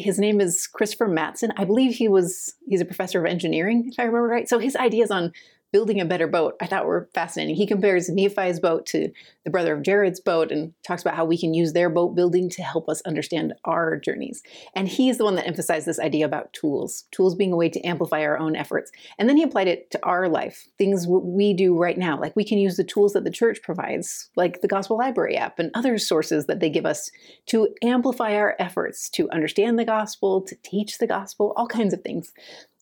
his 0.00 0.18
name 0.18 0.40
is 0.40 0.66
Christopher 0.66 1.08
Mattson. 1.08 1.52
I 1.56 1.64
believe 1.64 1.94
he 1.94 2.08
was 2.08 2.54
he's 2.66 2.80
a 2.80 2.84
professor 2.84 3.20
of 3.20 3.26
engineering, 3.26 3.88
if 3.90 3.98
I 3.98 4.04
remember 4.04 4.28
right. 4.28 4.48
So 4.48 4.58
his 4.58 4.76
ideas 4.76 5.10
on 5.10 5.32
building 5.74 6.00
a 6.00 6.04
better 6.04 6.28
boat 6.28 6.54
I 6.60 6.66
thought 6.66 6.86
were 6.86 7.08
fascinating. 7.14 7.56
He 7.56 7.66
compares 7.66 8.08
Nephi's 8.08 8.60
boat 8.60 8.86
to 8.86 9.10
the 9.42 9.50
brother 9.50 9.74
of 9.74 9.82
Jared's 9.82 10.20
boat 10.20 10.52
and 10.52 10.72
talks 10.86 11.02
about 11.02 11.16
how 11.16 11.24
we 11.24 11.36
can 11.36 11.52
use 11.52 11.72
their 11.72 11.90
boat 11.90 12.14
building 12.14 12.48
to 12.50 12.62
help 12.62 12.88
us 12.88 13.02
understand 13.02 13.54
our 13.64 13.96
journeys. 13.96 14.40
And 14.76 14.86
he's 14.86 15.18
the 15.18 15.24
one 15.24 15.34
that 15.34 15.48
emphasized 15.48 15.84
this 15.84 15.98
idea 15.98 16.26
about 16.26 16.52
tools, 16.52 17.06
tools 17.10 17.34
being 17.34 17.52
a 17.52 17.56
way 17.56 17.68
to 17.70 17.84
amplify 17.84 18.22
our 18.22 18.38
own 18.38 18.54
efforts. 18.54 18.92
And 19.18 19.28
then 19.28 19.36
he 19.36 19.42
applied 19.42 19.66
it 19.66 19.90
to 19.90 20.04
our 20.04 20.28
life, 20.28 20.64
things 20.78 21.08
we 21.08 21.52
do 21.52 21.76
right 21.76 21.98
now. 21.98 22.20
Like 22.20 22.36
we 22.36 22.44
can 22.44 22.58
use 22.58 22.76
the 22.76 22.84
tools 22.84 23.14
that 23.14 23.24
the 23.24 23.30
church 23.32 23.60
provides, 23.60 24.30
like 24.36 24.60
the 24.60 24.68
Gospel 24.68 24.96
Library 24.96 25.36
app 25.36 25.58
and 25.58 25.72
other 25.74 25.98
sources 25.98 26.46
that 26.46 26.60
they 26.60 26.70
give 26.70 26.86
us 26.86 27.10
to 27.46 27.74
amplify 27.82 28.36
our 28.36 28.54
efforts 28.60 29.10
to 29.10 29.28
understand 29.32 29.76
the 29.76 29.84
gospel, 29.84 30.40
to 30.42 30.54
teach 30.62 30.98
the 30.98 31.08
gospel, 31.08 31.52
all 31.56 31.66
kinds 31.66 31.92
of 31.92 32.02
things. 32.02 32.32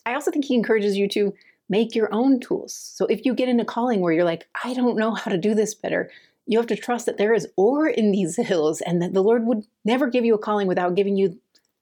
I 0.05 0.13
also 0.13 0.31
think 0.31 0.45
he 0.45 0.57
encourages 0.57 0.99
you 0.99 1.09
to 1.09 1.33
make 1.73 1.95
your 1.95 2.13
own 2.13 2.39
tools. 2.39 2.75
So 2.75 3.07
if 3.07 3.25
you 3.25 3.33
get 3.35 3.49
in 3.49 3.59
a 3.59 3.65
calling 3.65 4.01
where 4.01 4.13
you're 4.13 4.25
like, 4.25 4.47
I 4.63 4.75
don't 4.75 4.99
know 4.99 5.15
how 5.15 5.31
to 5.31 5.39
do 5.39 5.55
this 5.55 5.75
better, 5.75 6.11
you 6.47 6.59
have 6.59 6.67
to 6.67 6.77
trust 6.77 7.07
that 7.07 7.17
there 7.17 7.33
is 7.33 7.49
ore 7.57 7.89
in 7.89 8.13
these 8.13 8.37
hills 8.51 8.83
and 8.83 9.01
that 9.01 9.15
the 9.15 9.23
Lord 9.23 9.47
would 9.47 9.65
never 9.83 10.07
give 10.09 10.25
you 10.25 10.35
a 10.35 10.39
calling 10.39 10.69
without 10.69 10.95
giving 10.95 11.17
you 11.17 11.39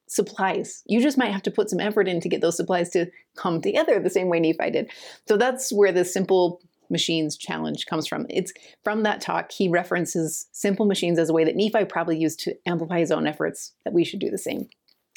supplies. 0.06 0.85
You 0.87 1.02
just 1.02 1.18
might 1.18 1.32
have 1.32 1.42
to 1.42 1.50
put 1.50 1.70
some 1.70 1.80
effort 1.80 2.06
in 2.06 2.20
to 2.20 2.28
get 2.28 2.40
those 2.40 2.56
supplies 2.56 2.90
to 2.90 3.11
come 3.37 3.61
together 3.61 3.99
the 3.99 4.11
same 4.11 4.28
way 4.28 4.38
Nephi 4.38 4.70
did. 4.70 4.90
So 5.26 5.37
that's 5.37 5.73
where 5.73 5.92
the 5.92 6.04
simple 6.04 6.61
machines 6.88 7.37
challenge 7.37 7.87
comes 7.87 8.06
from. 8.06 8.26
It's 8.30 8.52
from 8.85 9.02
that 9.02 9.20
talk, 9.20 9.50
he 9.50 9.68
references 9.68 10.47
simple 10.52 10.87
machines 10.87 11.18
as 11.18 11.30
a 11.30 11.32
way 11.32 11.44
that 11.44 11.56
Nephi 11.56 11.85
probably 11.85 12.18
used 12.18 12.40
to 12.40 12.54
amplify 12.64 13.00
his 13.00 13.11
own 13.11 13.26
efforts, 13.26 13.73
that 13.85 13.92
we 13.92 14.04
should 14.04 14.20
do 14.20 14.30
the 14.30 14.38
same. 14.38 14.68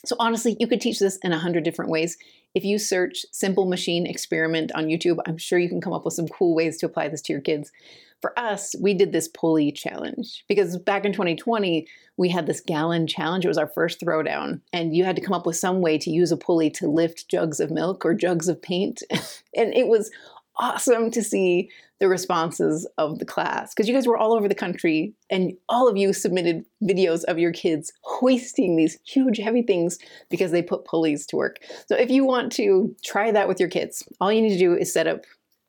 So 0.06 0.16
honestly, 0.20 0.58
you 0.60 0.68
could 0.68 0.82
teach 0.82 1.00
this 1.00 1.18
in 1.18 1.32
a 1.32 1.40
hundred 1.40 1.64
different 1.64 1.92
ways. 1.92 2.18
If 2.54 2.66
you 2.66 2.78
search 2.78 3.26
simple 3.32 3.66
machine 3.66 4.06
experiment 4.06 4.72
on 4.76 4.86
YouTube, 4.86 5.18
I'm 5.26 5.38
sure 5.38 5.58
you 5.58 5.70
can 5.70 5.82
come 5.82 5.94
up 5.94 6.06
with 6.06 6.14
some 6.14 6.28
cool 6.28 6.54
ways 6.54 6.78
to 6.80 6.86
apply 6.86 7.08
this 7.08 7.22
to 7.24 7.34
your 7.34 7.42
kids. 7.42 7.72
For 8.22 8.38
us, 8.38 8.76
we 8.82 8.94
did 8.94 9.12
this 9.12 9.28
pulley 9.28 9.72
challenge 9.72 10.46
because 10.48 10.78
back 10.78 11.04
in 11.04 11.12
2020, 11.14 11.88
we 12.16 12.30
had 12.30 12.48
this 12.48 12.62
gallon 12.62 13.08
challenge. 13.08 13.44
It 13.44 13.50
was 13.50 13.58
our 13.58 13.68
first 13.68 14.00
throwdown, 14.00 14.62
and 14.72 14.96
you 14.96 15.04
had 15.04 15.16
to 15.16 15.22
come 15.22 15.34
up 15.34 15.46
with 15.46 15.58
some 15.58 15.82
way 15.82 15.98
to 15.98 16.10
use 16.10 16.32
a 16.32 16.38
pulley 16.38 16.70
to 16.72 16.88
lift 16.88 17.30
jugs 17.30 17.60
of 17.60 17.72
milk 17.72 18.06
or 18.06 18.14
jugs 18.14 18.48
of 18.48 18.62
paint. 18.62 19.02
and 19.56 19.74
it 19.74 19.88
was 19.88 20.10
awesome 20.58 21.12
to 21.12 21.24
see 21.24 21.70
the 22.04 22.10
responses 22.10 22.86
of 22.98 23.20
the 23.20 23.26
class 23.26 23.74
because 23.74 23.88
you 23.88 23.96
guys 23.96 24.06
were 24.06 24.18
all 24.18 24.34
over 24.34 24.50
the 24.50 24.54
country 24.54 25.14
and 25.30 25.54
all 25.70 25.88
of 25.88 25.96
you 25.96 26.12
submitted 26.12 26.66
videos 26.84 27.24
of 27.24 27.40
your 27.40 27.54
kids 27.54 27.94
hoisting 28.02 28.76
these 28.76 29.00
huge 29.06 29.38
heavy 29.38 29.62
things 29.62 29.98
because 30.30 30.52
they 30.52 30.62
put 30.62 30.84
pulleys 30.84 31.26
to 31.26 31.38
work. 31.38 31.60
So 31.88 31.96
if 31.96 32.12
you 32.12 32.26
want 32.26 32.52
to 32.54 32.94
try 33.06 33.32
that 33.32 33.48
with 33.48 33.58
your 33.58 33.70
kids, 33.70 34.04
all 34.20 34.34
you 34.34 34.42
need 34.42 34.50
to 34.50 34.58
do 34.58 34.76
is 34.76 34.92
set 34.92 35.08
up 35.08 35.22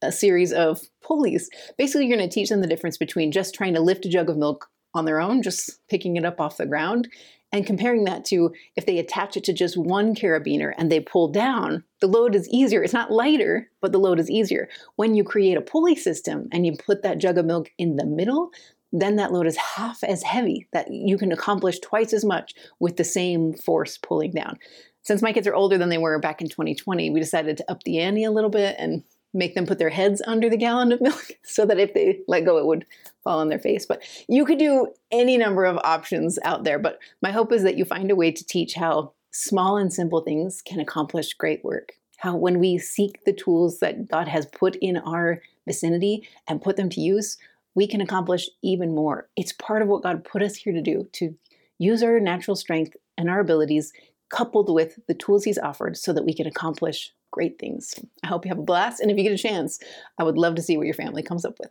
a 0.03 0.11
series 0.11 0.53
of 0.53 0.81
pulleys. 1.05 1.49
Basically, 1.79 2.05
you're 2.05 2.19
going 2.19 2.29
to 2.29 2.35
teach 2.35 2.49
them 2.49 2.63
the 2.63 2.67
difference 2.67 2.99
between 2.99 3.31
just 3.31 3.55
trying 3.55 3.75
to 3.75 3.81
lift 3.81 4.05
a 4.05 4.09
jug 4.09 4.29
of 4.29 4.37
milk 4.37 4.69
on 4.93 5.05
their 5.05 5.21
own, 5.21 5.41
just 5.41 5.87
picking 5.89 6.17
it 6.17 6.25
up 6.25 6.41
off 6.41 6.57
the 6.57 6.67
ground, 6.67 7.07
and 7.55 7.65
comparing 7.65 8.03
that 8.03 8.25
to 8.25 8.53
if 8.75 8.85
they 8.85 8.99
attach 8.99 9.37
it 9.37 9.45
to 9.45 9.53
just 9.53 9.77
one 9.77 10.17
carabiner 10.17 10.75
and 10.77 10.91
they 10.91 10.99
pull 10.99 11.29
down, 11.29 11.85
the 12.01 12.09
load 12.09 12.35
is 12.35 12.49
easier. 12.49 12.83
It's 12.83 12.93
not 12.93 13.13
lighter, 13.13 13.71
but 13.81 13.93
the 13.93 14.01
load 14.01 14.19
is 14.19 14.29
easier. 14.29 14.69
When 14.97 15.15
you 15.15 15.23
create 15.23 15.57
a 15.57 15.61
pulley 15.61 15.95
system 15.95 16.49
and 16.51 16.67
you 16.67 16.75
put 16.77 17.05
that 17.05 17.19
jug 17.19 17.39
of 17.39 17.47
milk 17.47 17.71
in 17.79 17.95
the 17.95 18.05
middle, 18.05 18.51
then 18.91 19.15
that 19.17 19.33
load 19.33 19.47
is 19.47 19.57
half 19.57 20.03
as 20.03 20.25
heavy, 20.25 20.67
that 20.73 20.91
you 20.91 21.17
can 21.17 21.31
accomplish 21.31 21.79
twice 21.79 22.13
as 22.13 22.25
much 22.25 22.55
with 22.81 22.97
the 22.97 23.05
same 23.05 23.55
force 23.55 23.99
pulling 23.99 24.33
down. 24.33 24.59
since 25.03 25.23
my 25.23 25.33
kids 25.33 25.47
are 25.47 25.55
older 25.55 25.79
than 25.79 25.91
they 25.91 25.99
were 25.99 26.19
back 26.19 26.41
in 26.41 26.49
2020, 26.49 27.11
we 27.11 27.21
decided 27.21 27.59
to 27.59 27.71
up 27.71 27.85
the 27.85 28.01
ante 28.01 28.25
a 28.25 28.33
little 28.33 28.51
bit 28.51 28.75
and 28.81 29.05
make 29.35 29.55
them 29.55 29.67
put 29.67 29.79
their 29.79 29.91
heads 29.91 30.23
under 30.27 30.49
the 30.49 30.57
gallon 30.57 30.93
of 30.93 31.01
milk 31.01 31.33
so 31.45 31.67
that 31.67 31.79
if 31.79 31.93
they 31.93 32.21
let 32.29 32.45
go, 32.45 32.57
it 32.57 32.67
would 32.67 32.87
fall 33.25 33.41
on 33.41 33.49
their 33.49 33.59
face. 33.59 33.85
But 33.85 34.03
you 34.29 34.45
could 34.45 34.59
do 34.59 34.89
any 35.11 35.37
number 35.37 35.65
of 35.65 35.79
options 35.85 36.39
out 36.45 36.65
there. 36.65 36.79
But 36.79 36.99
my 37.21 37.33
hope 37.33 37.53
is 37.53 37.63
that 37.65 37.77
you 37.77 37.85
find 37.85 38.11
a 38.11 38.17
way 38.17 38.31
to 38.31 38.45
teach 38.45 38.75
how 38.75 39.13
small 39.33 39.77
and 39.77 39.93
simple 39.93 40.21
things 40.21 40.63
can 40.63 40.79
accomplish 40.81 41.35
great 41.35 41.65
work. 41.65 41.93
How 42.19 42.37
when 42.37 42.61
we 42.61 42.79
seek 42.79 43.25
the 43.25 43.33
tools 43.33 43.81
that 43.81 44.09
God 44.09 44.29
has 44.29 44.47
put 44.47 44.77
in 44.77 44.97
our 44.97 45.43
vicinity 45.67 46.29
and 46.49 46.63
put 46.63 46.77
them 46.77 46.89
to 46.91 47.01
use, 47.01 47.37
we 47.75 47.89
can 47.89 48.01
accomplish 48.01 48.49
even 48.63 48.95
more. 48.95 49.29
It's 49.37 49.53
part 49.53 49.83
of 49.83 49.89
what 49.89 50.05
God 50.05 50.25
put 50.25 50.43
us 50.43 50.55
here 50.55 50.73
to 50.73 50.81
do, 50.81 51.09
to 51.15 51.35
use 51.79 52.03
our 52.03 52.21
natural 52.21 52.57
strength 52.57 52.97
and 53.19 53.29
our 53.29 53.41
abilities 53.41 53.93
coupled 54.31 54.73
with 54.73 54.99
the 55.07 55.15
tools 55.15 55.45
He's 55.45 55.59
offered 55.59 55.97
so 55.97 56.13
that 56.13 56.25
we 56.25 56.35
can 56.35 56.47
accomplish 56.47 57.13
great 57.35 57.59
things. 57.59 57.95
I 58.23 58.29
hope 58.29 58.45
you 58.45 58.51
have 58.51 58.61
a 58.61 58.63
blast. 58.63 59.01
And 59.01 59.11
if 59.11 59.17
you 59.17 59.25
get 59.25 59.33
a 59.33 59.39
chance, 59.39 59.81
I 60.19 60.23
would 60.23 60.39
love 60.39 60.55
to 60.55 60.63
see 60.63 60.77
what 60.77 60.87
your 60.87 60.95
family 60.95 61.23
comes 61.23 61.45
up 61.45 61.59
with. 61.59 61.71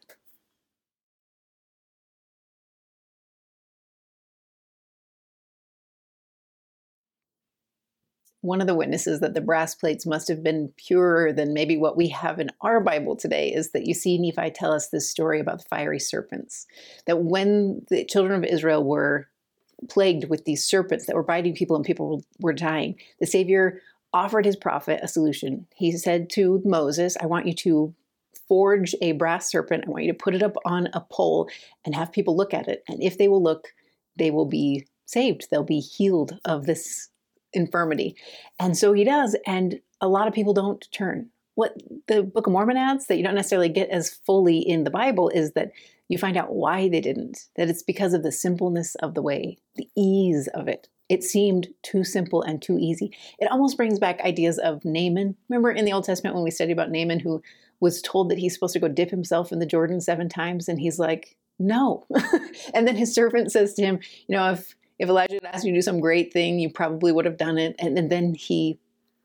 one 8.41 8.59
of 8.59 8.67
the 8.67 8.75
witnesses 8.75 9.21
that 9.21 9.33
the 9.33 9.39
brass 9.39 9.73
plates 9.73 10.05
must 10.05 10.27
have 10.27 10.43
been 10.43 10.69
purer 10.75 11.31
than 11.31 11.53
maybe 11.53 11.77
what 11.77 11.95
we 11.95 12.09
have 12.09 12.41
in 12.41 12.49
our 12.59 12.81
Bible 12.81 13.15
today 13.15 13.47
is 13.47 13.71
that 13.71 13.87
you 13.87 13.93
see 13.93 14.17
Nephi 14.17 14.51
tell 14.51 14.73
us 14.73 14.89
this 14.89 15.09
story 15.09 15.39
about 15.39 15.59
the 15.59 15.69
fiery 15.69 15.97
serpents. 15.97 16.67
That 17.07 17.23
when 17.23 17.85
the 17.89 18.03
children 18.03 18.37
of 18.37 18.43
Israel 18.43 18.83
were 18.83 19.29
plagued 19.87 20.29
with 20.29 20.43
these 20.43 20.65
serpents 20.65 21.05
that 21.05 21.15
were 21.15 21.23
biting 21.23 21.55
people 21.55 21.77
and 21.77 21.85
people 21.85 22.25
were 22.41 22.51
dying, 22.51 22.95
the 23.21 23.25
Savior 23.25 23.79
offered 24.13 24.45
his 24.45 24.55
prophet 24.55 24.99
a 25.01 25.07
solution. 25.07 25.67
He 25.75 25.91
said 25.91 26.29
to 26.31 26.61
Moses, 26.63 27.17
I 27.19 27.25
want 27.25 27.47
you 27.47 27.53
to 27.55 27.95
forge 28.47 28.95
a 29.01 29.13
brass 29.13 29.49
serpent. 29.49 29.85
I 29.87 29.89
want 29.89 30.03
you 30.03 30.11
to 30.11 30.17
put 30.17 30.35
it 30.35 30.43
up 30.43 30.55
on 30.65 30.87
a 30.93 31.01
pole 31.01 31.49
and 31.85 31.95
have 31.95 32.11
people 32.11 32.35
look 32.35 32.53
at 32.53 32.67
it. 32.67 32.83
And 32.87 33.01
if 33.01 33.17
they 33.17 33.27
will 33.27 33.41
look, 33.41 33.69
they 34.17 34.31
will 34.31 34.45
be 34.45 34.87
saved. 35.05 35.47
They'll 35.49 35.63
be 35.63 35.79
healed 35.79 36.39
of 36.45 36.65
this 36.65 37.09
infirmity. 37.53 38.15
And 38.59 38.77
so 38.77 38.93
he 38.93 39.03
does. 39.03 39.35
And 39.45 39.79
a 40.01 40.07
lot 40.07 40.27
of 40.27 40.33
people 40.33 40.53
don't 40.53 40.85
turn. 40.91 41.29
What 41.55 41.75
the 42.07 42.23
Book 42.23 42.47
of 42.47 42.53
Mormon 42.53 42.77
adds 42.77 43.07
that 43.07 43.17
you 43.17 43.23
don't 43.23 43.35
necessarily 43.35 43.69
get 43.69 43.89
as 43.89 44.09
fully 44.09 44.57
in 44.57 44.83
the 44.83 44.89
Bible 44.89 45.29
is 45.29 45.53
that 45.53 45.71
you 46.09 46.17
find 46.17 46.35
out 46.35 46.53
why 46.53 46.89
they 46.89 46.99
didn't, 46.99 47.45
that 47.55 47.69
it's 47.69 47.83
because 47.83 48.13
of 48.13 48.23
the 48.23 48.31
simpleness 48.31 48.95
of 48.95 49.13
the 49.13 49.21
way, 49.21 49.57
the 49.75 49.87
ease 49.95 50.49
of 50.53 50.67
it. 50.67 50.89
It 51.13 51.23
seemed 51.23 51.67
too 51.83 52.03
simple 52.03 52.41
and 52.41 52.59
too 52.59 52.79
easy. 52.79 53.15
It 53.37 53.51
almost 53.51 53.77
brings 53.77 53.99
back 53.99 54.19
ideas 54.21 54.57
of 54.57 54.83
Naaman. 54.83 55.35
Remember 55.47 55.69
in 55.69 55.85
the 55.85 55.93
Old 55.93 56.05
Testament 56.05 56.33
when 56.33 56.43
we 56.43 56.49
studied 56.49 56.71
about 56.71 56.89
Naaman, 56.89 57.19
who 57.19 57.39
was 57.79 58.01
told 58.01 58.29
that 58.29 58.39
he's 58.39 58.55
supposed 58.55 58.73
to 58.73 58.79
go 58.79 58.87
dip 58.87 59.11
himself 59.11 59.51
in 59.51 59.59
the 59.59 59.67
Jordan 59.67 60.01
seven 60.01 60.27
times, 60.27 60.67
and 60.67 60.79
he's 60.79 60.97
like, 60.97 61.37
no. 61.59 62.07
and 62.73 62.87
then 62.87 62.95
his 62.95 63.13
servant 63.13 63.51
says 63.51 63.75
to 63.75 63.83
him, 63.83 63.99
you 64.27 64.35
know, 64.35 64.53
if 64.53 64.75
if 64.97 65.07
Elijah 65.07 65.35
had 65.35 65.45
asked 65.45 65.65
you 65.65 65.71
to 65.71 65.77
do 65.77 65.83
some 65.83 65.99
great 65.99 66.33
thing, 66.33 66.57
you 66.57 66.71
probably 66.71 67.11
would 67.11 67.25
have 67.25 67.37
done 67.37 67.59
it. 67.59 67.75
And, 67.77 67.95
and 67.95 68.11
then 68.11 68.33
he 68.33 68.79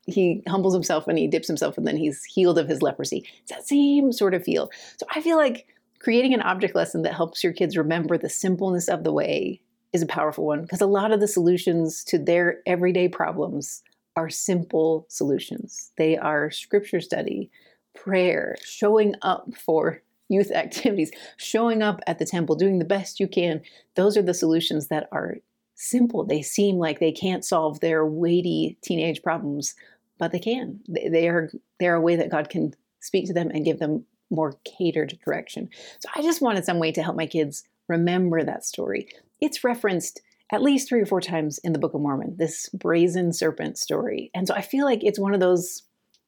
he 0.05 0.43
humbles 0.47 0.75
himself 0.75 1.07
and 1.07 1.17
he 1.17 1.27
dips 1.27 1.47
himself 1.47 1.75
and 1.75 1.87
then 1.87 1.97
he's 1.97 2.23
healed 2.23 2.59
of 2.59 2.67
his 2.67 2.83
leprosy. 2.83 3.25
It's 3.41 3.51
that 3.51 3.67
same 3.67 4.11
sort 4.11 4.35
of 4.35 4.43
feel. 4.43 4.69
So 4.97 5.07
I 5.15 5.21
feel 5.21 5.37
like 5.37 5.65
creating 5.97 6.35
an 6.35 6.41
object 6.41 6.75
lesson 6.75 7.01
that 7.01 7.15
helps 7.15 7.43
your 7.43 7.53
kids 7.53 7.75
remember 7.75 8.15
the 8.15 8.29
simpleness 8.29 8.87
of 8.89 9.03
the 9.03 9.11
way 9.11 9.59
is 9.93 10.01
a 10.01 10.07
powerful 10.07 10.45
one 10.45 10.61
because 10.61 10.81
a 10.81 10.87
lot 10.87 11.11
of 11.11 11.19
the 11.19 11.27
solutions 11.27 12.03
to 12.05 12.17
their 12.17 12.59
everyday 12.65 13.07
problems 13.07 13.81
are 14.15 14.29
simple 14.29 15.05
solutions. 15.09 15.91
They 15.97 16.17
are 16.17 16.51
scripture 16.51 17.01
study, 17.01 17.49
prayer, 17.95 18.55
showing 18.63 19.15
up 19.21 19.53
for 19.55 20.01
youth 20.29 20.51
activities, 20.51 21.11
showing 21.37 21.81
up 21.81 22.01
at 22.05 22.19
the 22.19 22.25
temple, 22.25 22.55
doing 22.55 22.77
the 22.77 22.85
best 22.85 23.19
you 23.19 23.27
can. 23.27 23.61
Those 23.95 24.15
are 24.15 24.21
the 24.21 24.33
solutions 24.33 24.87
that 24.87 25.07
are 25.11 25.37
simple. 25.75 26.23
They 26.23 26.41
seem 26.41 26.77
like 26.77 26.99
they 26.99 27.11
can't 27.11 27.43
solve 27.43 27.79
their 27.79 28.05
weighty 28.05 28.77
teenage 28.83 29.23
problems, 29.23 29.75
but 30.19 30.31
they 30.31 30.39
can. 30.39 30.81
They 30.87 31.27
are 31.29 31.49
they're 31.79 31.95
a 31.95 32.01
way 32.01 32.15
that 32.15 32.29
God 32.29 32.49
can 32.49 32.75
speak 32.99 33.25
to 33.27 33.33
them 33.33 33.49
and 33.49 33.65
give 33.65 33.79
them 33.79 34.05
more 34.29 34.55
catered 34.77 35.17
direction. 35.25 35.69
So 35.99 36.09
I 36.15 36.21
just 36.21 36.41
wanted 36.41 36.65
some 36.65 36.77
way 36.77 36.91
to 36.91 37.01
help 37.01 37.15
my 37.15 37.25
kids 37.25 37.63
remember 37.87 38.43
that 38.43 38.65
story. 38.65 39.07
It's 39.41 39.63
referenced 39.63 40.21
at 40.51 40.61
least 40.61 40.89
three 40.89 41.01
or 41.01 41.05
four 41.05 41.21
times 41.21 41.59
in 41.59 41.73
the 41.73 41.79
Book 41.79 41.93
of 41.93 42.01
Mormon, 42.01 42.35
this 42.37 42.69
brazen 42.69 43.33
serpent 43.33 43.77
story. 43.77 44.31
And 44.33 44.47
so 44.47 44.53
I 44.55 44.61
feel 44.61 44.85
like 44.85 45.03
it's 45.03 45.19
one 45.19 45.33
of 45.33 45.39
those 45.39 45.83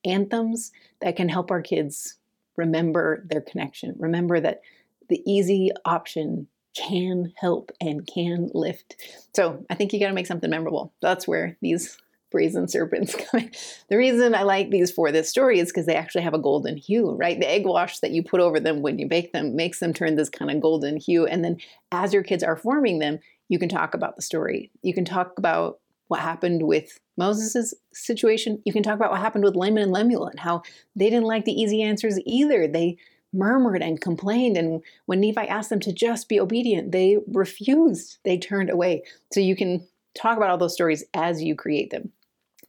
anthems 0.06 0.72
that 1.01 1.15
can 1.15 1.30
help 1.30 1.51
our 1.51 1.62
kids 1.62 2.18
remember 2.58 3.25
their 3.27 3.41
connection, 3.41 3.96
remember 3.98 4.39
that 4.39 4.62
the 5.10 5.22
easy 5.25 5.72
option 5.86 6.48
can 6.75 7.34
help 7.36 7.72
and 7.82 8.08
can 8.08 8.50
lift. 8.53 8.96
So 9.36 9.65
I 9.70 9.75
think 9.75 9.91
you 9.91 10.00
got 10.00 10.08
to 10.08 10.13
make 10.13 10.27
something 10.27 10.50
memorable. 10.50 10.94
That's 11.01 11.27
where 11.27 11.58
these 11.62 11.98
brazen 12.32 12.68
serpents 12.68 13.16
come 13.32 13.42
in. 13.42 13.52
The 13.90 13.98
reason 13.98 14.34
I 14.34 14.44
like 14.44 14.70
these 14.70 14.92
for 14.92 15.12
this 15.12 15.30
story 15.30 15.60
is 15.60 15.70
because 15.70 15.86
they 15.86 15.96
actually 15.96 16.24
have 16.24 16.34
a 16.34 16.40
golden 16.40 16.78
hue, 16.78 17.12
right? 17.12 17.40
The 17.40 17.50
egg 17.50 17.66
wash 17.66 18.00
that 18.00 18.12
you 18.12 18.24
put 18.24 18.42
over 18.42 18.60
them 18.60 18.82
when 18.82 18.98
you 18.98 19.08
bake 19.08 19.34
them 19.34 19.56
makes 19.56 19.80
them 19.80 19.94
turn 19.94 20.16
this 20.16 20.30
kind 20.30 20.50
of 20.50 20.62
golden 20.62 20.98
hue. 20.98 21.26
And 21.26 21.44
then 21.44 21.58
as 21.92 22.14
your 22.14 22.24
kids 22.24 22.44
are 22.44 22.56
forming 22.56 23.00
them, 23.00 23.20
you 23.50 23.60
can 23.60 23.70
talk 23.70 23.94
about 23.94 24.16
the 24.16 24.22
story. 24.22 24.72
You 24.82 24.94
can 24.94 25.06
talk 25.06 25.34
about 25.38 25.80
what 26.08 26.22
happened 26.22 26.64
with 26.64 27.00
Moses' 27.18 27.74
situation. 27.94 28.62
You 28.66 28.74
can 28.74 28.84
talk 28.84 28.96
about 28.96 29.12
what 29.12 29.20
happened 29.20 29.44
with 29.44 29.56
Laman 29.56 29.84
and 29.84 29.92
Lemuel 29.92 30.28
and 30.28 30.40
how 30.40 30.64
they 30.96 31.10
didn't 31.10 31.26
like 31.28 31.46
the 31.46 31.54
easy 31.54 31.82
answers 31.82 32.20
either. 32.26 32.68
They 32.68 32.98
murmured 33.34 33.82
and 33.82 34.02
complained. 34.02 34.58
And 34.58 34.82
when 35.06 35.22
Nephi 35.22 35.48
asked 35.48 35.70
them 35.70 35.80
to 35.82 35.94
just 35.94 36.28
be 36.28 36.40
obedient, 36.40 36.92
they 36.92 37.18
refused. 37.28 38.18
They 38.24 38.38
turned 38.38 38.70
away. 38.70 39.04
So 39.32 39.40
you 39.40 39.56
can 39.56 39.88
talk 40.14 40.38
about 40.38 40.50
all 40.50 40.58
those 40.58 40.74
stories 40.74 41.04
as 41.14 41.42
you 41.42 41.56
create 41.56 41.92
them. 41.92 42.12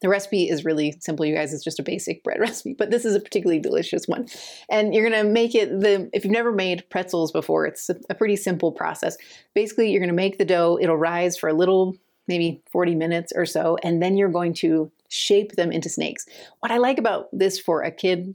The 0.03 0.09
recipe 0.09 0.49
is 0.49 0.65
really 0.65 0.97
simple, 1.01 1.25
you 1.25 1.35
guys. 1.35 1.55
It's 1.55 1.65
just 1.65 1.79
a 1.79 1.83
basic 1.83 2.23
bread 2.23 2.39
recipe, 2.41 2.75
but 2.75 2.91
this 2.91 3.05
is 3.05 3.15
a 3.15 3.21
particularly 3.21 3.61
delicious 3.61 4.07
one. 4.07 4.27
And 4.69 4.95
you're 4.95 5.09
gonna 5.09 5.25
make 5.25 5.55
it 5.55 5.69
the, 5.81 6.11
if 6.13 6.25
you've 6.25 6.33
never 6.33 6.53
made 6.53 6.89
pretzels 6.91 7.33
before, 7.33 7.67
it's 7.67 7.89
a, 7.89 8.15
pretty 8.15 8.37
simple 8.37 8.73
process. 8.73 9.17
Basically, 9.55 9.91
you're 9.91 10.01
gonna 10.01 10.13
make 10.13 10.39
the 10.39 10.45
dough, 10.45 10.79
it'll 10.81 10.97
rise 10.97 11.37
for 11.37 11.49
a 11.49 11.55
little, 11.55 11.97
maybe 12.29 12.63
40 12.71 12.95
minutes 12.95 13.33
or 13.35 13.47
so, 13.47 13.79
and 13.83 14.03
then 14.03 14.17
you're 14.17 14.29
going 14.29 14.55
to 14.55 14.91
shape 15.09 15.53
them 15.53 15.73
into 15.73 15.89
snakes. 15.89 16.27
What 16.61 16.73
I 16.73 16.79
like 16.79 16.99
about 16.99 17.29
this 17.33 17.59
for 17.59 17.83
a 17.83 17.91
kid 17.91 18.35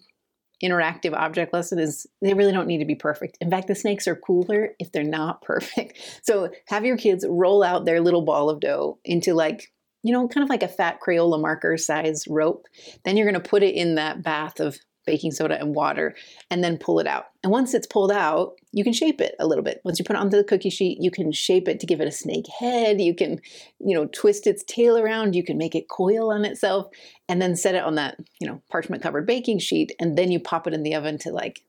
interactive 0.63 1.13
object 1.13 1.53
lesson 1.53 1.79
is 1.79 2.07
they 2.21 2.33
really 2.33 2.51
don't 2.51 2.67
need 2.67 2.79
to 2.79 2.85
be 2.85 2.95
perfect. 2.95 3.37
In 3.41 3.49
fact, 3.49 3.67
the 3.67 3.75
snakes 3.75 4.07
are 4.07 4.15
cooler 4.15 4.69
if 4.79 4.91
they're 4.91 5.03
not 5.03 5.41
perfect. 5.43 5.99
So 6.23 6.49
have 6.67 6.85
your 6.85 6.97
kids 6.97 7.25
roll 7.27 7.63
out 7.63 7.85
their 7.85 8.01
little 8.01 8.23
ball 8.23 8.49
of 8.49 8.59
dough 8.59 8.99
into 9.05 9.33
like, 9.33 9.71
you 10.03 10.13
know, 10.13 10.27
kind 10.27 10.43
of 10.43 10.49
like 10.49 10.63
a 10.63 10.67
fat 10.67 10.99
Crayola 11.05 11.41
marker 11.41 11.77
size 11.77 12.25
rope. 12.29 12.65
Then 13.03 13.17
you're 13.17 13.29
going 13.29 13.41
to 13.41 13.49
put 13.49 13.63
it 13.63 13.75
in 13.75 13.95
that 13.95 14.23
bath 14.23 14.59
of 14.59 14.77
baking 15.07 15.31
soda 15.31 15.59
and 15.59 15.73
water 15.73 16.13
and 16.51 16.63
then 16.63 16.77
pull 16.77 16.99
it 16.99 17.07
out. 17.07 17.27
And 17.41 17.51
once 17.51 17.73
it's 17.73 17.87
pulled 17.87 18.11
out, 18.11 18.53
you 18.73 18.83
can 18.83 18.93
shape 18.93 19.21
it 19.21 19.35
a 19.39 19.47
little 19.47 19.63
bit. 19.63 19.81
Once 19.83 19.97
you 19.97 20.05
put 20.05 20.15
it 20.15 20.19
onto 20.19 20.37
the 20.37 20.43
cookie 20.43 20.69
sheet, 20.69 20.99
you 21.01 21.09
can 21.09 21.31
shape 21.31 21.67
it 21.67 21.79
to 21.79 21.87
give 21.87 22.01
it 22.01 22.07
a 22.07 22.11
snake 22.11 22.45
head. 22.59 23.01
You 23.01 23.15
can, 23.15 23.39
you 23.79 23.95
know, 23.95 24.05
twist 24.07 24.45
its 24.45 24.63
tail 24.65 24.97
around. 24.97 25.33
You 25.33 25.43
can 25.43 25.57
make 25.57 25.73
it 25.73 25.89
coil 25.89 26.31
on 26.31 26.45
itself 26.45 26.87
and 27.27 27.41
then 27.41 27.55
set 27.55 27.73
it 27.73 27.83
on 27.83 27.95
that, 27.95 28.17
you 28.39 28.47
know, 28.47 28.61
parchment 28.69 29.01
covered 29.01 29.25
baking 29.25 29.59
sheet. 29.59 29.93
And 29.99 30.17
then 30.17 30.29
you 30.29 30.39
pop 30.39 30.67
it 30.67 30.73
in 30.73 30.83
the 30.83 30.93
oven 30.93 31.17
to 31.19 31.31
like 31.31 31.63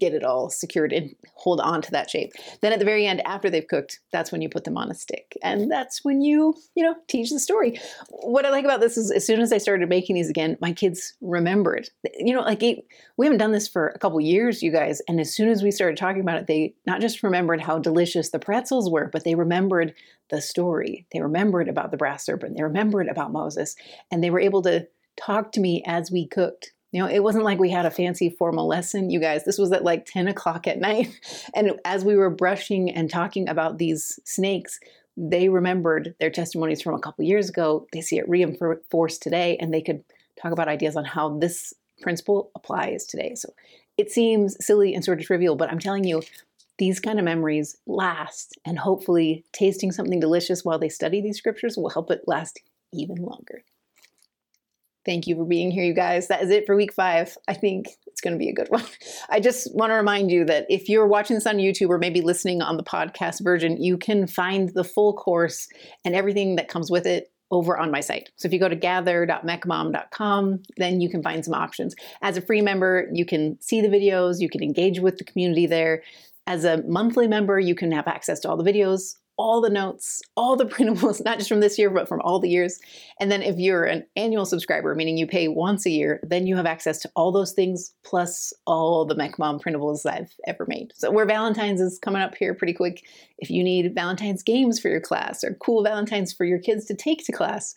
get 0.00 0.14
it 0.14 0.24
all 0.24 0.50
secured 0.50 0.92
and 0.92 1.14
hold 1.34 1.60
on 1.60 1.82
to 1.82 1.90
that 1.92 2.10
shape. 2.10 2.32
Then 2.60 2.72
at 2.72 2.78
the 2.78 2.84
very 2.84 3.06
end, 3.06 3.24
after 3.26 3.50
they've 3.50 3.66
cooked, 3.66 4.00
that's 4.10 4.32
when 4.32 4.42
you 4.42 4.48
put 4.48 4.64
them 4.64 4.76
on 4.76 4.90
a 4.90 4.94
stick. 4.94 5.36
And 5.42 5.70
that's 5.70 6.04
when 6.04 6.22
you, 6.22 6.54
you 6.74 6.82
know, 6.82 6.96
teach 7.08 7.30
the 7.30 7.38
story. 7.38 7.78
What 8.08 8.44
I 8.44 8.50
like 8.50 8.64
about 8.64 8.80
this 8.80 8.96
is 8.96 9.10
as 9.10 9.26
soon 9.26 9.40
as 9.40 9.52
I 9.52 9.58
started 9.58 9.88
making 9.88 10.16
these 10.16 10.30
again, 10.30 10.56
my 10.60 10.72
kids 10.72 11.14
remembered. 11.20 11.88
You 12.18 12.34
know, 12.34 12.40
like 12.40 12.62
it, 12.62 12.84
we 13.16 13.26
haven't 13.26 13.38
done 13.38 13.52
this 13.52 13.68
for 13.68 13.88
a 13.88 13.98
couple 13.98 14.20
years, 14.20 14.62
you 14.62 14.72
guys. 14.72 15.00
And 15.08 15.20
as 15.20 15.34
soon 15.34 15.48
as 15.48 15.62
we 15.62 15.70
started 15.70 15.96
talking 15.96 16.22
about 16.22 16.38
it, 16.38 16.46
they 16.46 16.74
not 16.86 17.00
just 17.00 17.22
remembered 17.22 17.60
how 17.60 17.78
delicious 17.78 18.30
the 18.30 18.38
pretzels 18.38 18.90
were, 18.90 19.08
but 19.12 19.24
they 19.24 19.34
remembered 19.34 19.94
the 20.30 20.40
story. 20.40 21.06
They 21.12 21.20
remembered 21.20 21.68
about 21.68 21.90
the 21.90 21.96
brass 21.96 22.24
serpent. 22.24 22.56
They 22.56 22.62
remembered 22.62 23.08
about 23.08 23.32
Moses. 23.32 23.76
And 24.10 24.22
they 24.22 24.30
were 24.30 24.40
able 24.40 24.62
to 24.62 24.86
talk 25.16 25.52
to 25.52 25.60
me 25.60 25.82
as 25.86 26.10
we 26.10 26.26
cooked 26.26 26.72
you 26.92 27.00
know, 27.00 27.08
it 27.08 27.22
wasn't 27.22 27.44
like 27.44 27.58
we 27.58 27.70
had 27.70 27.86
a 27.86 27.90
fancy 27.90 28.30
formal 28.30 28.66
lesson, 28.66 29.10
you 29.10 29.20
guys. 29.20 29.44
This 29.44 29.58
was 29.58 29.70
at 29.72 29.84
like 29.84 30.06
10 30.06 30.28
o'clock 30.28 30.66
at 30.66 30.80
night. 30.80 31.08
And 31.54 31.78
as 31.84 32.04
we 32.04 32.16
were 32.16 32.30
brushing 32.30 32.90
and 32.90 33.10
talking 33.10 33.48
about 33.48 33.78
these 33.78 34.18
snakes, 34.24 34.80
they 35.16 35.48
remembered 35.48 36.14
their 36.18 36.30
testimonies 36.30 36.82
from 36.82 36.94
a 36.94 37.00
couple 37.00 37.24
years 37.24 37.48
ago. 37.48 37.86
They 37.92 38.00
see 38.00 38.18
it 38.18 38.28
reinforced 38.28 39.22
today, 39.22 39.56
and 39.60 39.72
they 39.72 39.82
could 39.82 40.02
talk 40.40 40.52
about 40.52 40.68
ideas 40.68 40.96
on 40.96 41.04
how 41.04 41.38
this 41.38 41.74
principle 42.00 42.50
applies 42.54 43.04
today. 43.04 43.34
So 43.34 43.52
it 43.98 44.10
seems 44.10 44.56
silly 44.64 44.94
and 44.94 45.04
sort 45.04 45.20
of 45.20 45.26
trivial, 45.26 45.56
but 45.56 45.70
I'm 45.70 45.78
telling 45.78 46.04
you, 46.04 46.22
these 46.78 46.98
kind 46.98 47.18
of 47.18 47.26
memories 47.26 47.76
last, 47.86 48.56
and 48.64 48.78
hopefully, 48.78 49.44
tasting 49.52 49.92
something 49.92 50.18
delicious 50.18 50.64
while 50.64 50.78
they 50.78 50.88
study 50.88 51.20
these 51.20 51.36
scriptures 51.36 51.76
will 51.76 51.90
help 51.90 52.10
it 52.10 52.22
last 52.26 52.62
even 52.90 53.16
longer. 53.16 53.62
Thank 55.04 55.26
you 55.26 55.36
for 55.36 55.44
being 55.44 55.70
here, 55.70 55.84
you 55.84 55.94
guys. 55.94 56.28
That 56.28 56.42
is 56.42 56.50
it 56.50 56.66
for 56.66 56.76
week 56.76 56.92
five. 56.92 57.36
I 57.48 57.54
think 57.54 57.86
it's 58.06 58.20
going 58.20 58.34
to 58.34 58.38
be 58.38 58.50
a 58.50 58.54
good 58.54 58.68
one. 58.68 58.84
I 59.30 59.40
just 59.40 59.74
want 59.74 59.90
to 59.90 59.94
remind 59.94 60.30
you 60.30 60.44
that 60.44 60.66
if 60.68 60.88
you're 60.88 61.06
watching 61.06 61.36
this 61.36 61.46
on 61.46 61.56
YouTube 61.56 61.88
or 61.88 61.98
maybe 61.98 62.20
listening 62.20 62.60
on 62.60 62.76
the 62.76 62.82
podcast 62.82 63.42
version, 63.42 63.82
you 63.82 63.96
can 63.96 64.26
find 64.26 64.68
the 64.70 64.84
full 64.84 65.14
course 65.14 65.68
and 66.04 66.14
everything 66.14 66.56
that 66.56 66.68
comes 66.68 66.90
with 66.90 67.06
it 67.06 67.32
over 67.50 67.76
on 67.76 67.90
my 67.90 68.00
site. 68.00 68.30
So 68.36 68.46
if 68.46 68.52
you 68.52 68.60
go 68.60 68.68
to 68.68 68.76
gather.meckmom.com, 68.76 70.62
then 70.76 71.00
you 71.00 71.10
can 71.10 71.22
find 71.22 71.44
some 71.44 71.54
options. 71.54 71.94
As 72.22 72.36
a 72.36 72.42
free 72.42 72.60
member, 72.60 73.08
you 73.12 73.24
can 73.24 73.60
see 73.60 73.80
the 73.80 73.88
videos, 73.88 74.40
you 74.40 74.48
can 74.48 74.62
engage 74.62 75.00
with 75.00 75.18
the 75.18 75.24
community 75.24 75.66
there. 75.66 76.02
As 76.46 76.64
a 76.64 76.82
monthly 76.82 77.26
member, 77.26 77.58
you 77.58 77.74
can 77.74 77.90
have 77.92 78.06
access 78.06 78.40
to 78.40 78.50
all 78.50 78.56
the 78.56 78.70
videos, 78.70 79.16
all 79.40 79.62
the 79.62 79.70
notes, 79.70 80.20
all 80.36 80.54
the 80.54 80.66
printables, 80.74 81.24
not 81.24 81.38
just 81.38 81.48
from 81.48 81.60
this 81.60 81.78
year, 81.78 81.88
but 81.88 82.06
from 82.06 82.20
all 82.20 82.38
the 82.38 82.48
years. 82.48 82.78
And 83.18 83.32
then 83.32 83.42
if 83.42 83.58
you're 83.58 83.84
an 83.84 84.06
annual 84.14 84.44
subscriber, 84.44 84.94
meaning 84.94 85.16
you 85.16 85.26
pay 85.26 85.48
once 85.48 85.86
a 85.86 85.90
year, 85.90 86.20
then 86.22 86.46
you 86.46 86.56
have 86.56 86.66
access 86.66 86.98
to 87.00 87.10
all 87.16 87.32
those 87.32 87.52
things 87.52 87.94
plus 88.04 88.52
all 88.66 89.06
the 89.06 89.14
MeckMom 89.14 89.62
printables 89.62 90.04
I've 90.04 90.32
ever 90.46 90.66
made. 90.68 90.92
So 90.94 91.10
where 91.10 91.26
Valentine's 91.26 91.80
is 91.80 91.98
coming 91.98 92.20
up 92.20 92.34
here 92.34 92.54
pretty 92.54 92.74
quick, 92.74 93.04
if 93.38 93.50
you 93.50 93.64
need 93.64 93.94
Valentine's 93.94 94.42
games 94.42 94.78
for 94.78 94.88
your 94.88 95.00
class 95.00 95.42
or 95.42 95.54
cool 95.54 95.82
Valentine's 95.82 96.32
for 96.32 96.44
your 96.44 96.58
kids 96.58 96.84
to 96.86 96.94
take 96.94 97.24
to 97.24 97.32
class, 97.32 97.74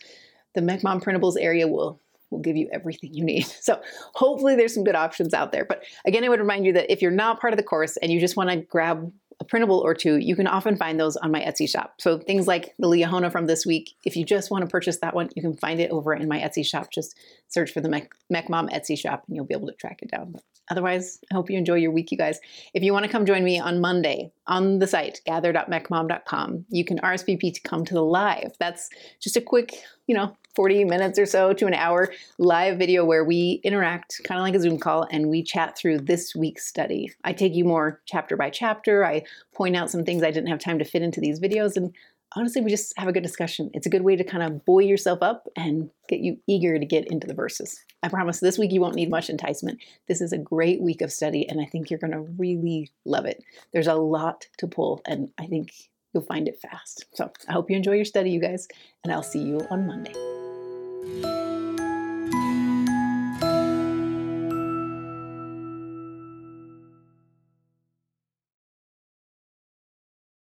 the 0.56 0.62
MeckMom 0.62 1.02
printables 1.02 1.38
area 1.40 1.68
will 1.68 2.00
will 2.34 2.42
give 2.42 2.58
you 2.58 2.68
everything 2.74 3.14
you 3.14 3.24
need. 3.24 3.46
So 3.64 3.80
hopefully 4.14 4.58
there's 4.58 4.74
some 4.74 4.84
good 4.84 4.96
options 4.96 5.34
out 5.34 5.54
there. 5.54 5.64
But 5.64 5.84
again, 6.06 6.26
I 6.26 6.30
would 6.30 6.40
remind 6.40 6.66
you 6.66 6.74
that 6.74 6.92
if 6.92 7.02
you're 7.02 7.12
not 7.12 7.40
part 7.40 7.54
of 7.54 7.58
the 7.58 7.64
course 7.64 7.96
and 7.98 8.12
you 8.12 8.20
just 8.20 8.36
want 8.36 8.50
to 8.50 8.58
grab 8.58 9.10
a 9.44 9.46
printable 9.46 9.80
or 9.80 9.94
two, 9.94 10.18
you 10.18 10.36
can 10.36 10.48
often 10.48 10.76
find 10.76 11.00
those 11.00 11.16
on 11.18 11.32
my 11.32 11.42
Etsy 11.42 11.70
shop. 11.70 11.96
So 12.00 12.18
things 12.18 12.48
like 12.48 12.74
the 12.80 12.88
Liahona 12.88 13.32
from 13.32 13.46
this 13.46 13.66
week, 13.66 13.92
if 14.04 14.16
you 14.16 14.26
just 14.26 14.50
want 14.50 14.64
to 14.64 14.68
purchase 14.68 14.98
that 15.00 15.14
one, 15.14 15.30
you 15.36 15.42
can 15.42 15.56
find 15.56 15.80
it 15.80 15.92
over 15.92 16.14
in 16.14 16.28
my 16.28 16.40
Etsy 16.40 16.66
shop. 16.66 16.92
Just 16.92 17.16
search 17.48 17.72
for 17.72 17.82
the 17.82 17.90
Meck, 17.90 18.50
Mom 18.50 18.70
Etsy 18.70 18.98
shop 18.98 19.24
and 19.28 19.36
you'll 19.36 19.46
be 19.46 19.54
able 19.54 19.68
to 19.68 19.74
track 19.74 20.00
it 20.02 20.10
down. 20.10 20.32
But 20.32 20.44
otherwise, 20.72 21.20
I 21.32 21.36
hope 21.36 21.50
you 21.50 21.58
enjoy 21.58 21.76
your 21.76 21.92
week, 21.92 22.12
you 22.12 22.18
guys. 22.18 22.40
If 22.74 22.84
you 22.84 22.94
want 22.94 23.06
to 23.06 23.12
come 23.12 23.26
join 23.26 23.44
me 23.44 23.60
on 23.60 23.82
Monday 23.82 24.32
on 24.48 24.80
the 24.80 24.88
site, 24.88 25.22
gather.meckmom.com, 25.26 26.66
you 26.70 26.86
can 26.86 27.00
RSVP 27.00 27.54
to 27.54 27.62
come 27.62 27.86
to 27.86 27.94
the 27.94 28.04
live. 28.04 28.54
That's 28.60 28.90
just 29.22 29.38
a 29.38 29.42
quick, 29.42 29.74
you 30.08 30.16
know, 30.16 30.36
40 30.56 30.84
minutes 30.86 31.18
or 31.18 31.26
so 31.26 31.54
to 31.54 31.66
an 31.66 31.74
hour 31.74 32.14
live 32.38 32.78
video 32.78 33.06
where 33.06 33.24
we 33.24 33.60
interact, 33.64 34.22
kind 34.24 34.40
of 34.40 34.44
like 34.44 34.56
a 34.56 34.60
Zoom 34.60 34.78
call, 34.78 35.08
and 35.12 35.30
we 35.30 35.44
chat 35.44 35.78
through 35.78 36.00
this 36.00 36.36
week's 36.36 36.66
study. 36.66 37.12
I 37.24 37.34
take 37.34 37.56
you 37.56 37.66
more 37.66 38.02
chapter 38.06 38.38
by 38.38 38.50
chapter. 38.50 39.06
I 39.06 39.24
point 39.54 39.76
out 39.76 39.90
some 39.90 40.04
things 40.04 40.24
I 40.24 40.32
didn't 40.32 40.50
have 40.50 40.60
time 40.60 40.80
to 40.80 40.86
fit 40.86 41.02
into 41.02 41.20
these 41.20 41.40
videos. 41.40 41.76
And 41.76 41.94
honestly, 42.36 42.62
we 42.62 42.70
just 42.70 42.94
have 42.98 43.08
a 43.08 43.12
good 43.12 43.24
discussion. 43.24 43.72
It's 43.74 43.88
a 43.88 43.90
good 43.90 44.04
way 44.04 44.16
to 44.16 44.24
kind 44.24 44.44
of 44.44 44.64
buoy 44.66 44.86
yourself 44.86 45.22
up 45.22 45.48
and 45.56 45.90
get 46.08 46.20
you 46.20 46.38
eager 46.48 46.78
to 46.78 46.86
get 46.86 47.08
into 47.08 47.28
the 47.28 47.34
verses. 47.34 47.80
I 48.04 48.10
promise 48.10 48.40
this 48.40 48.58
week 48.58 48.72
you 48.72 48.82
won't 48.82 48.96
need 48.96 49.10
much 49.10 49.30
enticement. 49.30 49.80
This 50.08 50.22
is 50.22 50.34
a 50.34 50.38
great 50.38 50.82
week 50.82 51.02
of 51.02 51.12
study, 51.12 51.48
and 51.48 51.62
I 51.62 51.66
think 51.66 51.90
you're 51.90 52.00
going 52.00 52.14
to 52.14 52.22
really 52.22 52.92
love 53.06 53.26
it. 53.26 53.44
There's 53.72 53.88
a 53.88 53.96
lot 53.96 54.48
to 54.58 54.68
pull, 54.68 55.02
and 55.08 55.30
I 55.40 55.48
think 55.48 55.72
you'll 56.14 56.24
find 56.24 56.48
it 56.48 56.60
fast. 56.60 57.06
So 57.14 57.32
I 57.48 57.54
hope 57.54 57.70
you 57.70 57.78
enjoy 57.78 57.94
your 57.94 58.06
study, 58.06 58.30
you 58.30 58.40
guys, 58.40 58.68
and 59.04 59.12
I'll 59.12 59.24
see 59.24 59.42
you 59.42 59.66
on 59.72 59.88
Monday. 59.88 60.33
Thank 61.06 61.26
you. 61.26 61.43